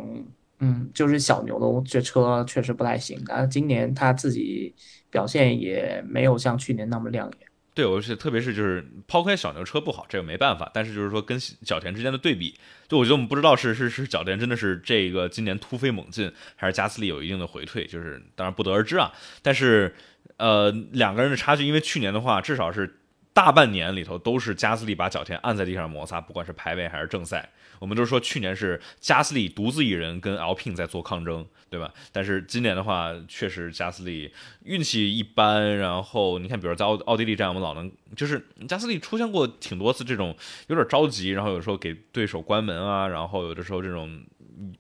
[0.59, 3.47] 嗯，就是小牛的这车确实不太行啊。
[3.47, 4.75] 今年他自己
[5.11, 7.46] 表现也没有像去年那么亮眼。
[7.77, 10.71] 对，我是特别是就是抛开小牛车不好，这个没办法。
[10.73, 12.59] 但是就是说跟小田之间的对比，
[12.89, 19.13] 就我觉得我们不知道是是是角田真的是这个今年突飞猛进，还是加斯利有一定的回退，就是当然不得而知啊。
[19.43, 19.95] 但是
[20.39, 22.99] 呃两个人的差距，因为去年的话至少是
[23.35, 27.51] 大半年里头都是加斯利把角田按在地上摩擦，不管是排位还是正赛。
[27.79, 31.93] 我们都说去年是加斯利独自一人跟 L P 在做抗争，对吧？
[32.13, 34.33] 但是今年的话，确实加斯利
[34.65, 35.77] 运气一般。
[35.79, 40.37] 然后你看，比如在奥奥地利站，我们老能就是加斯利出现过挺多次这种
[40.69, 44.25] 有点着急，然后有时候给对手关门啊，然后有的时候这种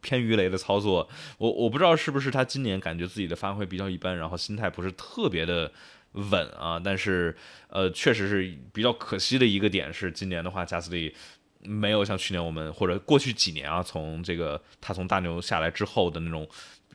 [0.01, 1.09] 偏鱼雷的操作。
[1.38, 5.70] 我我不知道是不是他今年感觉自己的发挥比较一般，然后心态不是特别的
[6.12, 6.80] 稳啊。
[6.82, 7.36] 但是
[7.68, 11.14] 呃，确实是比较可惜的一个点是，今年的话，加斯利。
[11.67, 16.49] 没有像去年我们或者过去几年啊，从这个他从大牛下来之后的那种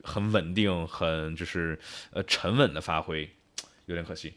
[0.04, 1.78] 很稳定、很就是
[2.12, 3.30] 呃沉稳的发挥，
[3.86, 4.34] 有点可惜。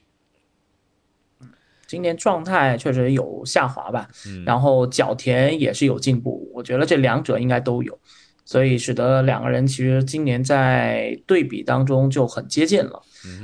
[1.87, 4.09] 今年状态确实有下滑吧，
[4.45, 7.97] 然后角田也是有进步，我觉得这两者应该都有，
[8.45, 13.03] 所以使得两个人其实今年在对比当中就很接近了。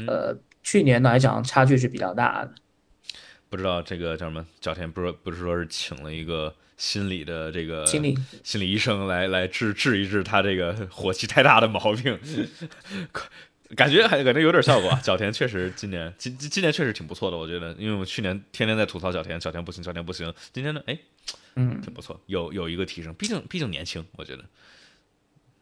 [0.09, 2.53] 呃，去年来讲差距是比较大的。
[3.49, 4.45] 不知道这个叫什么？
[4.59, 12.19] 角田不是不是说是请了一个心理的这个心理心理医生来来治治一治他这个火气太大的毛病，
[13.77, 14.99] 感觉还感觉有点效果。
[15.03, 20.33] 角田确实今年今今年确实挺不错的，我觉得，因为我去年天天在吐槽角田，角田不行，角田不行。
[20.55, 20.99] 今天呢，哎，
[21.57, 24.43] 嗯，挺不错，有有一个提升，毕竟毕竟年轻，我觉得。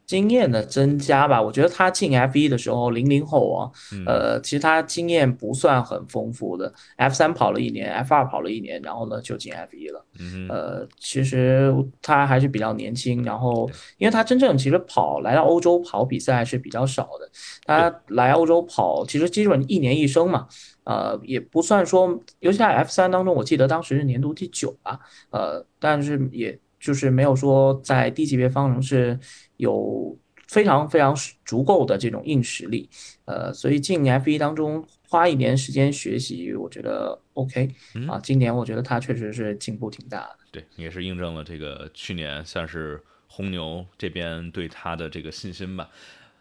[0.09, 3.70] 经验的增加吧，我觉得他进 F 一的时候，零零后啊，
[4.06, 10.02] 呃，其实他经验不算很丰富的，F 三跑了一年，F 二跑了一年，然后呢就进 F 一了。
[10.48, 17.30] 呃，其实他还是比较年轻，然后因为他真正其实跑来到欧洲跑比赛是比较少的，
[17.66, 20.48] 他来欧洲跑其实基本一年一生嘛，
[20.84, 24.98] 呃，也不算说，尤其在 F 三当中，我记得当时是年度第九吧，
[25.28, 29.18] 呃，但是也就是没有说在低级别方程式。
[29.59, 30.16] 有
[30.47, 31.12] 非常非常
[31.45, 32.89] 足够的这种硬实力，
[33.24, 37.68] 呃，所以进 F 一当中花一年时间学习，我觉得 OK
[38.07, 38.20] 啊。
[38.22, 45.91] 今年我觉得他确实是进步挺大的，对，也是印证了这个去年算是红牛这边对他的这个信心吧。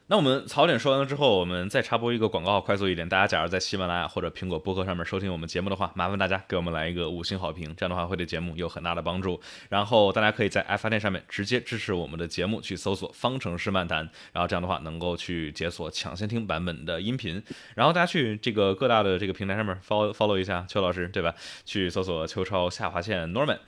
[0.10, 3.10] 那我们槽点说完了之后，我们再插播一个广告，快速一点。
[3.10, 9.38] 大家假如在喜马拉雅或者苹果播客上面收听我们节目的话，麻烦大家给我们来一个五星好评，这样的话会对节目有很大的帮助。
[9.68, 17.44] 然后大家可以在 F 店上面直接支持我们的节目，去搜索“方程式漫谈”，然后这样的话能够去解锁抢先听版本的音频。
[17.76, 21.36] 然后大家去这个各大的这个平台上面 follow follow 一下邱老师，对吧？
[21.66, 23.60] 去搜索“邱超下划线 Norman”。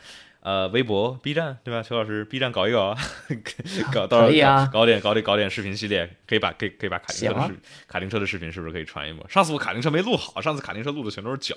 [0.42, 1.84] 呃，微博、B 站，对吧？
[1.84, 2.96] 邱老师，B 站搞一搞，
[3.92, 7.56] 搞到时候搞点搞点搞点视频系列，可以把可以可以把卡丁车的视
[7.88, 9.28] 卡丁车的视频是不是可以传一波？
[9.28, 11.56] 上次我卡丁车没录好，上次卡丁车录的全都是脚，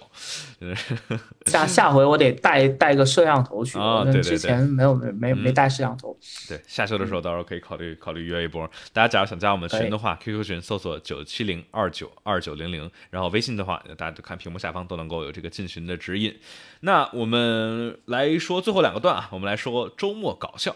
[1.46, 4.02] 下下回我得 带带个摄像头去啊！
[4.02, 6.18] 对对对，之前没有没没没带摄像头。
[6.48, 8.68] 对，下车的时候到时候可以考虑考虑约一波。
[8.92, 16.34] 大家假如想加我们群的话，QQ 群搜索九七零二九二九零零，然后微信的话，大家都看屏幕下方都能够有这个进群的指引。
[16.80, 20.74] 那我们来说最后两个段啊，我们来说周末搞笑。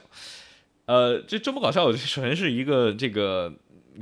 [0.86, 3.52] 呃，这周末搞笑，我首先是一个这个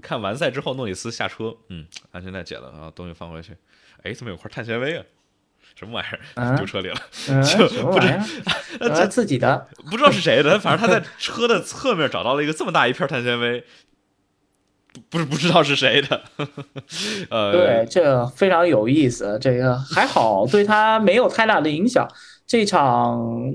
[0.02, 3.56] 看完赛之后，诺里斯下车，嗯，安全带解了，然后东西放回去，
[4.02, 5.04] 哎，怎么有块碳纤维啊？
[5.74, 6.08] 什么玩意
[6.40, 6.56] 儿？
[6.56, 6.96] 丢车里了？
[7.42, 8.08] 就不知
[8.88, 13.64] 道 自己的，不知道是谁的，反正他在车的侧面找到了一个这么大一片碳纤维。
[15.10, 16.22] 不是不知道是谁的，
[17.28, 19.36] 呃，对，这非常有意思。
[19.40, 22.08] 这个还好，对他没有太大的影响。
[22.46, 23.52] 这场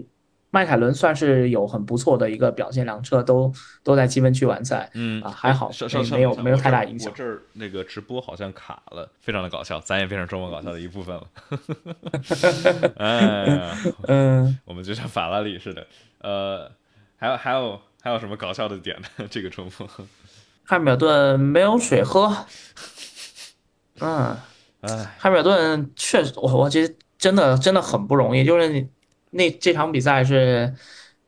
[0.52, 4.90] 迈凯伦算是有很不错的一个表现，两车都都在积分区完赛。
[4.94, 5.72] 嗯啊，还好，
[6.12, 7.12] 没有没有太大影响。
[7.12, 11.28] 我这儿那个直播好像卡了，非常的搞笑，咱也变成周末搞笑的一部分了。
[12.98, 13.72] 哎，
[14.08, 15.86] 嗯， 我们就像法拉利似的。
[16.22, 16.72] 呃，
[17.16, 19.28] 还有还有还有什么搞笑的点呢？
[19.30, 19.88] 这个周末。
[20.66, 22.46] 汉密尔顿没有水喝，
[24.00, 24.36] 嗯，
[24.82, 28.88] 哎，汉密尔顿确实，我我觉得真的真的很不容易，就是
[29.32, 30.74] 那这场比赛是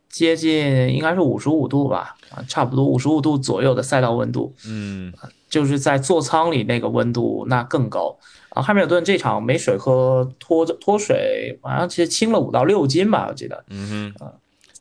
[0.10, 5.14] 接近应该是五十五度吧，啊，差不多五十五度左右的赛道温度，嗯，
[5.50, 8.18] 就是在座舱里那个温度那更高
[8.50, 8.62] 啊。
[8.62, 14.34] 汉密尔顿这场没水喝，脱脱水，好像其实轻了五到六斤吧，我记得，嗯哼，啊。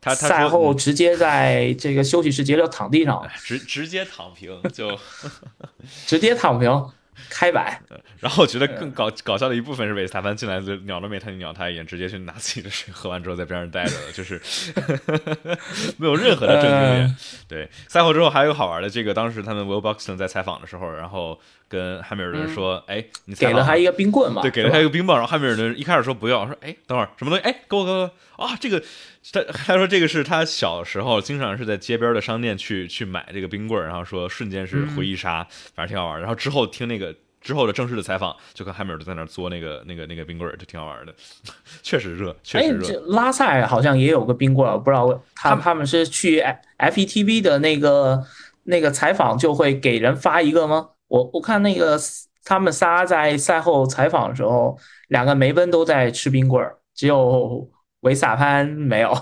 [0.02, 4.90] 他赛后直接在这个休息室直接就躺地上，直直接躺平就
[6.06, 6.70] 直接躺平
[7.28, 7.80] 开摆。
[8.18, 14.40] 然后我觉得更搞搞笑的一部分是维斯塔潘进来就鸟都没他鸟他一眼，直接去拿自己的水喝完之后在边上待着了， 就是
[15.98, 17.16] 没有任何的正经脸。
[17.48, 21.40] 对赛后之后还有好玩的，这个当时他们 Will Buxton 在采访的时候，然后。
[21.70, 24.42] 跟汉密尔顿说：“哎，你给了他一个冰棍嘛？
[24.42, 25.16] 对，给了他一个冰棒。
[25.16, 27.44] 然后汉密尔顿一开始说不要，说哎，等会儿什么东西？
[27.44, 28.10] 哎，给我给我
[28.44, 28.56] 啊！
[28.60, 28.82] 这个
[29.32, 35.46] 他他说这个是他小时候经常是在街边的商店去去买这个冰棍然后说瞬间是回忆杀，
[35.76, 36.18] 反正挺好玩。
[36.18, 41.14] 然后之后听那个之后的正式的采访，就看汉密尔顿在那嘬那个那个那个冰棍就挺好玩的，
[41.82, 43.00] 确实热，确实热。
[43.06, 46.42] 拉塞好像也有个冰棍我不知道他他们是去
[46.78, 48.24] FETV 的那个
[48.64, 51.98] 那个采访就会给人发一个吗？”我我看那个
[52.44, 57.68] 他们仨在赛后采访的时候，两个梅奔都在吃冰棍儿，只有
[58.02, 59.12] 维萨潘没有，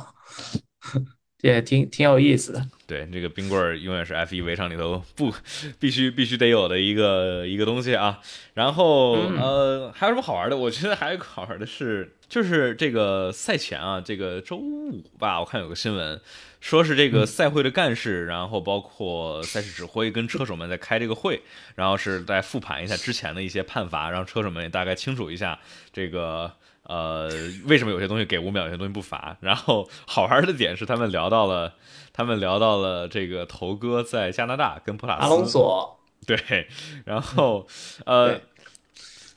[1.40, 2.62] 也挺挺有意思的。
[2.86, 5.32] 对，这个冰棍儿永远是 F 一围场里头不
[5.78, 8.20] 必须必须得有的一个一个东西啊。
[8.52, 10.56] 然后呃，还有什么好玩的？
[10.56, 16.20] 我觉得还有个好玩的是，就是这个赛前啊，这个周五吧，我看有个新闻。
[16.60, 21.42] 说是这个赛会的干事，然后包括赛事指挥跟车手们在开这个会，
[21.74, 25.58] 然后是在复盘一下之前的一些判罚，让车手们也大概清楚一下
[25.92, 26.52] 这个
[26.82, 27.30] 呃
[27.66, 29.36] 为什么有些东西给五秒，有些东西不罚。
[29.40, 31.74] 然后好玩的点是他们聊到了，
[32.12, 36.68] 他们聊到了这个头哥在加拿大跟普拉斯，阿隆索对，
[37.04, 37.66] 然后
[38.04, 38.40] 呃。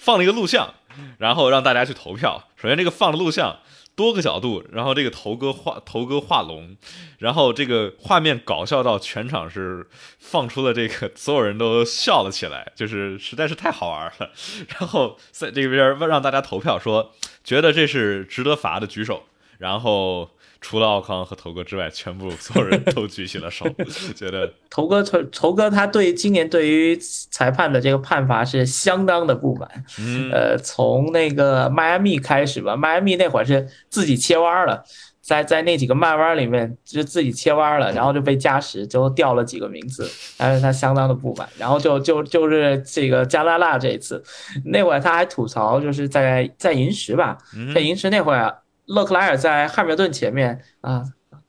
[0.03, 0.73] 放了一个录像，
[1.19, 2.49] 然后让大家去投票。
[2.55, 3.59] 首先这个放的录像。
[4.01, 6.75] 多个角度，然后这个头哥画头哥画龙，
[7.19, 9.87] 然后这个画面搞笑到全场是
[10.17, 14.31] 放出了这个所有人都笑了起来，就是实在是太好玩了。
[14.79, 17.13] 然后在这边让大家投票，说
[17.43, 19.25] 觉得这是值得罚的举手，
[19.59, 20.31] 然后。
[20.61, 23.65] 除了奥康和头哥之外，全部所有人都举起了手，
[24.15, 29.67] 觉得头哥头头哥他对今年对于裁判的这个判罚是相当的不满。
[29.99, 34.83] 嗯，呃，从那个迈阿密开始吧，迈阿密那会儿是自己切弯了，
[35.19, 40.07] 在在那几个慢弯里面就自己切弯了，然后就被加时，最后掉了几个名次，
[40.37, 41.49] 但是他相当的不满。
[41.57, 44.23] 然后就就就是这个加拉纳这一次，
[44.65, 47.35] 那会儿他还吐槽，就是在在银石吧，
[47.73, 48.55] 在银石那会儿。
[48.93, 51.03] 勒克莱尔在汉密尔顿前面啊，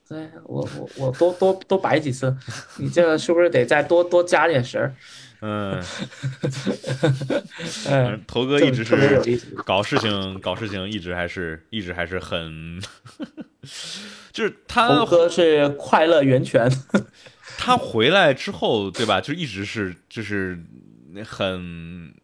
[0.08, 2.36] 对我我我多多多摆几次，
[2.78, 4.94] 你这个是不是得再多多加点神儿？
[5.44, 5.82] 嗯，
[7.88, 9.18] 嗯，头哥一直是
[9.64, 12.80] 搞事情，搞事情一直还是一直还是很，
[14.32, 16.70] 就是他头哥是快乐源泉，
[17.58, 19.20] 他回来之后对吧？
[19.20, 20.56] 就一直是就是
[21.26, 22.14] 很。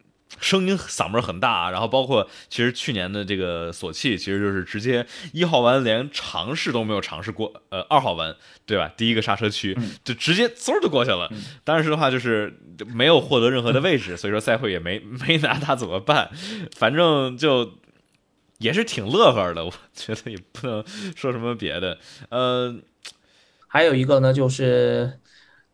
[0.40, 8.36] 声音嗓门很大，然后包括其实去年的这个索契，其实就是直接一号弯连尝试都没有尝试过，呃，二号弯
[8.66, 8.92] 对吧？
[8.96, 11.30] 第一个刹车区就直接嗖就过去了。
[11.64, 12.58] 当时的话就是
[12.94, 16.30] 没有获得任何的位置， 所以说赛会也没 没拿他怎么办，
[16.76, 17.78] 反正就
[18.58, 19.64] 也是挺乐呵的。
[19.64, 20.84] 我觉得也不能
[21.16, 21.98] 说什么别的。
[22.28, 22.76] 呃，
[23.66, 25.20] 还有一个呢，就是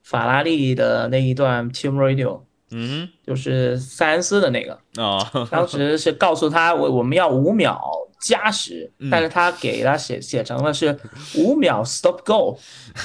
[0.03, 2.45] 法拉利的那一段 Team Radio。
[2.77, 5.19] 嗯，就是塞恩斯的那个啊，
[5.49, 7.81] 当时是告诉他我我们要五秒
[8.21, 10.99] 加时，但是他给他写写成了是
[11.37, 12.59] 五秒 stop go，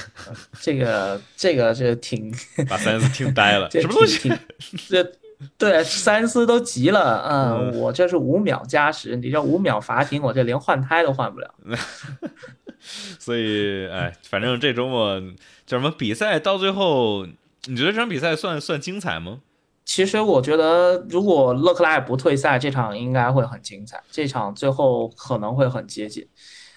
[0.59, 2.33] 这个这个是挺
[2.67, 4.31] 把塞恩斯听呆了，什么东西？
[4.87, 5.03] 这
[5.57, 11.53] 对塞恩斯都急了，嗯，我这是五秒加时，你这五秒罚停，我这连换胎都换不了。
[13.19, 15.21] 所以哎，反正这周末
[15.65, 17.27] 叫什么比赛到最后，
[17.65, 19.39] 你觉得这场比赛算算精彩吗？
[19.89, 23.99] 其实我觉得，如果勒克莱尔不退赛，这场应该会很精彩。
[24.11, 26.27] 这场最后可能会很接近，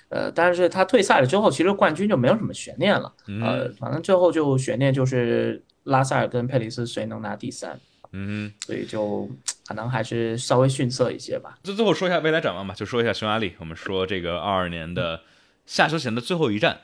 [0.08, 3.12] 呃，但是他退赛了之后，其实冠军就没有什么悬念了。
[3.42, 7.78] 呃，反正最后就悬念就是拉塞尔跟佩雷斯谁能拿第三。
[8.12, 9.28] 嗯，所以就
[9.68, 11.58] 可能还是稍微逊色一些吧。
[11.62, 13.52] 就最后说一下未来展望吧，就说一下匈牙利。
[13.58, 15.20] 我们说这个二二年的
[15.66, 16.80] 下休前的最后一站，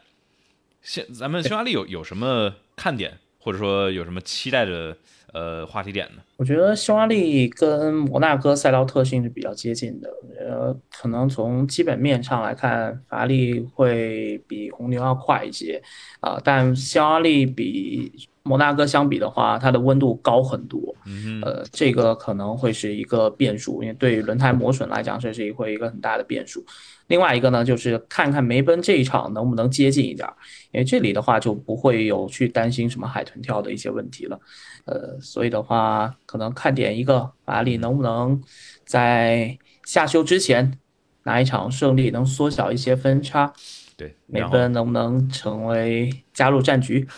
[0.82, 4.98] 现咱们匈牙利有有什么看点，或者说有什么期待的？
[5.32, 6.22] 呃，话题点呢？
[6.36, 10.08] 我觉得匈牙利跟摩纳哥赛道特性是比较接近的。
[10.38, 15.82] 呃，可能从基本面上来看，法拉利会比红牛要快一些
[16.20, 16.40] 啊。
[16.42, 18.10] 但匈牙利比
[18.42, 20.87] 摩纳哥相比的话，它的温度高很多。
[21.08, 26.62] 嗯呃，这个可能会是一个变数，因为对于轮胎磨损来讲，这是一会一个很大的变数。
[27.06, 30.28] 另外一个呢，就是看看梅奔这一场能不能接近一点，
[30.72, 34.38] 因为这里的话就不会有去担心什么海豚跳的一些问题了。
[34.84, 38.38] 呃，所以的话，可能看点一个法拉利能不能
[38.84, 40.78] 在下休之前
[41.22, 43.50] 拿一场胜利，能缩小一些分差。
[43.96, 47.08] 对，梅奔能不能成为加入战局？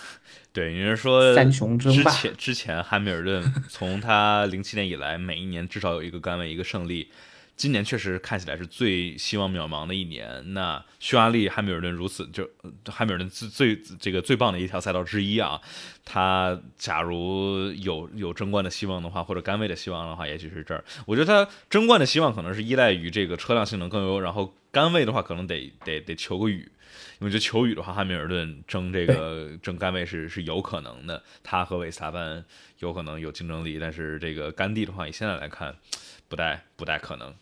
[0.53, 2.11] 对，你是说三雄争霸？
[2.11, 7.09] 之前之前汉密尔顿从他零七年以来，每一年至少有一个杆位一个胜利。
[7.57, 10.55] 今年确实看起来是最希望渺茫的一年。
[10.55, 12.49] 那匈牙利汉密尔顿如此，就
[12.87, 15.61] 汉密尔顿最最这个最棒的一条赛道之一啊。
[16.03, 20.83] 他假如有有争冠的希望的话，或者杆位的希望的话，也许是这儿。
[21.05, 26.67] 我觉得他争冠的希望可能是依赖于这个车辆性能更优，然后杆位的话可能得得得求个雨。
[27.21, 32.45] 因为这求雨的话，汉密尔顿争这个争杆位是是有可能的，他和维斯塔潘
[32.79, 33.79] 有可能有竞争力。
[33.79, 35.77] 但是这个甘地的话，以现在来看，
[36.29, 37.35] 不太不太可能。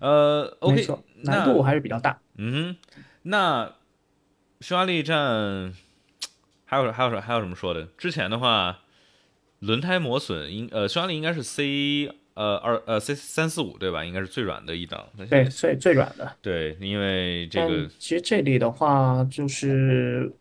[0.00, 0.86] 呃，OK，
[1.22, 2.20] 难度还是比较大。
[2.36, 2.76] 嗯，
[3.22, 3.74] 那
[4.60, 5.74] 匈牙利站
[6.66, 7.86] 还有还有什还有什么说的？
[7.96, 8.80] 之前的话，
[9.60, 14.04] 轮胎磨损应呃，匈牙利应该是 C 呃二呃 C 三四五对吧？
[14.04, 15.04] 应该是最软的一档。
[15.28, 16.36] 对，最最软的。
[16.40, 20.32] 对，因为这个其实这里的话，就是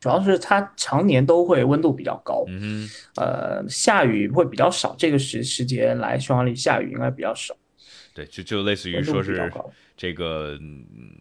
[0.00, 2.44] 主要是它常年都会温度比较高。
[2.48, 7.54] 嗯呃，下雨会比较少，这个时时节来匈牙利下雨应该比较少。
[8.18, 9.48] 对，就就类似于说是
[9.96, 10.58] 这个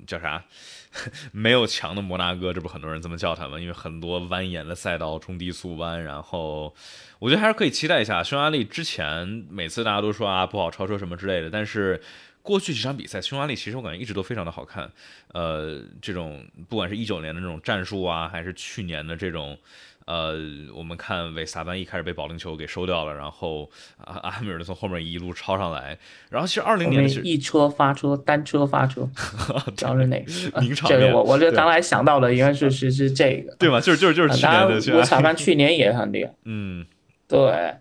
[0.07, 0.44] 叫啥，
[1.32, 3.60] 没有墙的摩纳哥，这不很多人这么叫他吗？
[3.60, 6.74] 因为很多蜿蜒的赛道，中低速弯，然后
[7.19, 8.24] 我觉得还是可以期待一下。
[8.24, 12.02] 匈牙利之前每次大家都说啊不好超车什么之类的，但是
[12.41, 14.91] 过去几场比赛，匈牙利其实我感觉一直都非常的好看。
[15.34, 19.56] 呃，这种不管是一九年的这种战术啊，还是去年的这种。
[20.08, 20.36] 呃，
[20.74, 25.98] 我们看维萨班一开始被保龄球给收掉了，然后啊，阿米尔从后面一路超上来，
[26.30, 29.08] 然后其实二零年的是一车发车，单车发车，
[29.76, 30.32] 知道是哪个？
[30.88, 33.82] 这个我我这刚才想到的应该是是是这个，对吧？
[33.82, 36.86] 就是就是就是去年的匈牙利，维萨班去年也很厉害， 嗯，
[37.28, 37.76] 对。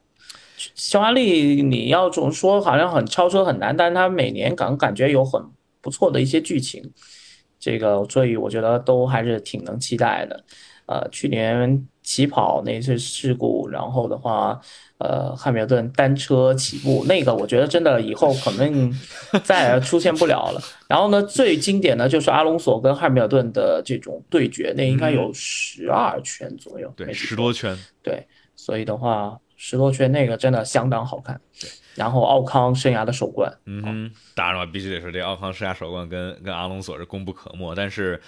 [0.75, 5.41] 匈牙利，你要总说好像很超车很难，但是他每年感感觉有很
[5.81, 6.83] 不错的一些剧情，
[7.61, 10.45] 这个所以我觉得都还是挺能期待的。
[10.87, 14.61] 呃，去年起跑那次事故，然后的话，
[14.99, 18.95] 呃，汉密尔顿单车起步那个，我觉得真的以后可能
[19.43, 20.61] 再也出现不了了。
[20.87, 28.25] 然后呢，最经典的就是阿隆索跟汉密尔顿的这种对决，那应该有十二圈左右，对，十多圈，对，
[28.55, 31.41] 所以的话，十多圈那个真的相当好看。
[31.61, 38.21] 对然后奥康生涯的首冠，嗯，当然了，必须得说这奥康生涯首冠跟跟阿隆索是功不可没，但是。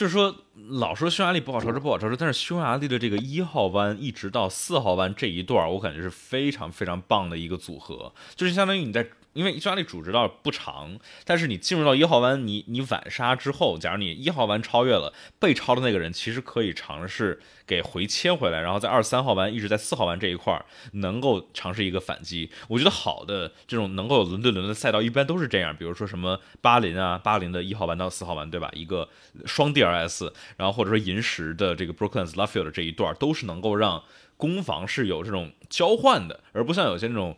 [0.00, 0.34] 就是说，
[0.70, 9.06] 老说匈牙利不好超车，不好超车，但是匈牙利的这个一号弯一直到四号弯这一段，我感觉是非常非常棒的一个组合，就是相当于你在。
[9.32, 22.50] 因为匈牙利主直道不长，但是你进入到一号弯，你你晚刹之后，假如你一号弯超越了被超的那个人，其实可以尝试给回切回来，然后在二三号弯一直在四号弯这一块儿能够尝试一个反击。
[22.66, 28.68] 我觉得好的这种能够有轮对轮的赛道一般都是这样，比如说什么巴林啊，巴林的一号弯到四号弯，对吧？
[28.74, 29.08] 一个
[29.46, 34.02] 双 DRS，然后或者说银石的这个 Brooklands Luffield 这一段都是能够让
[34.36, 37.36] 攻防是有这种交换的，而不像有些那种。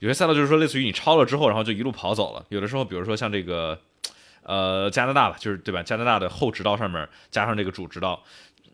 [0.00, 2.46] 有些赛道就是说，类似于你超了之后，然后就一路跑走了。
[2.50, 3.80] 有的时候，比如说像这个，
[4.42, 5.82] 呃，加拿大吧，就是对吧？
[5.82, 8.22] 加拿大的后直道上面加上这个主直道，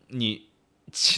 [0.09, 0.43] 你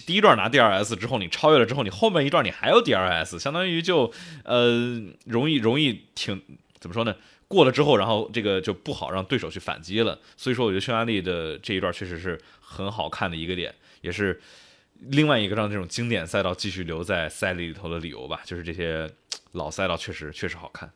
[0.06, 4.10] 第一段拿 DRS 之后，你超越了之后，你后面一段你还有 DRS，相当于就
[4.46, 6.42] 呃容易容易挺
[6.80, 7.14] 怎么说呢？
[7.50, 10.18] 过了之后，然后这个就不好让对手去反击了。
[10.38, 14.42] 所以说，我觉得匈牙利的这一段确实是很好看的一个点，也是
[15.02, 19.10] 另外一个让这种经典赛道继续留在赛里里头的理由吧，就是这些。
[19.52, 20.92] 老赛道确实确实好看，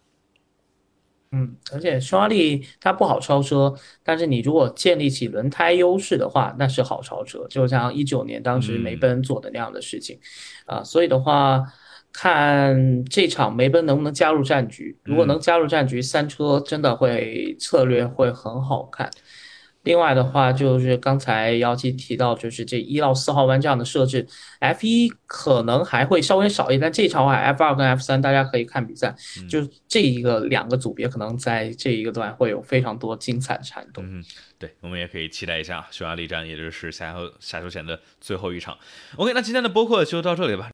[1.31, 3.73] 嗯，而且匈牙利它不好超车，
[4.03, 10.19] 但是你如果建立起轮胎优势的话，那是好超车，就像一九年当时梅奔做的那样的事情，
[10.65, 11.63] 啊，所以的话，
[12.11, 19.09] 看这场梅奔能不能加入战局，如果能加入战局，三车真的会策略会很好看。
[19.83, 24.27] 另外的话，就是刚才姚琪提到，就是这一到四号弯这样的设置
[24.59, 29.15] ，F 一可能还会稍微少一点，但这场话 F 二跟 F 三大家可以看比赛，
[29.49, 34.03] 就是这一个两个组别可能在这一个段会有非常多精彩的缠斗。
[34.03, 34.23] 嗯，
[34.59, 38.77] 对，我们也可以期待一下匈牙利站，也就是下周下周前的最后一场。
[39.15, 40.69] OK，那今天的播客就到这里吧。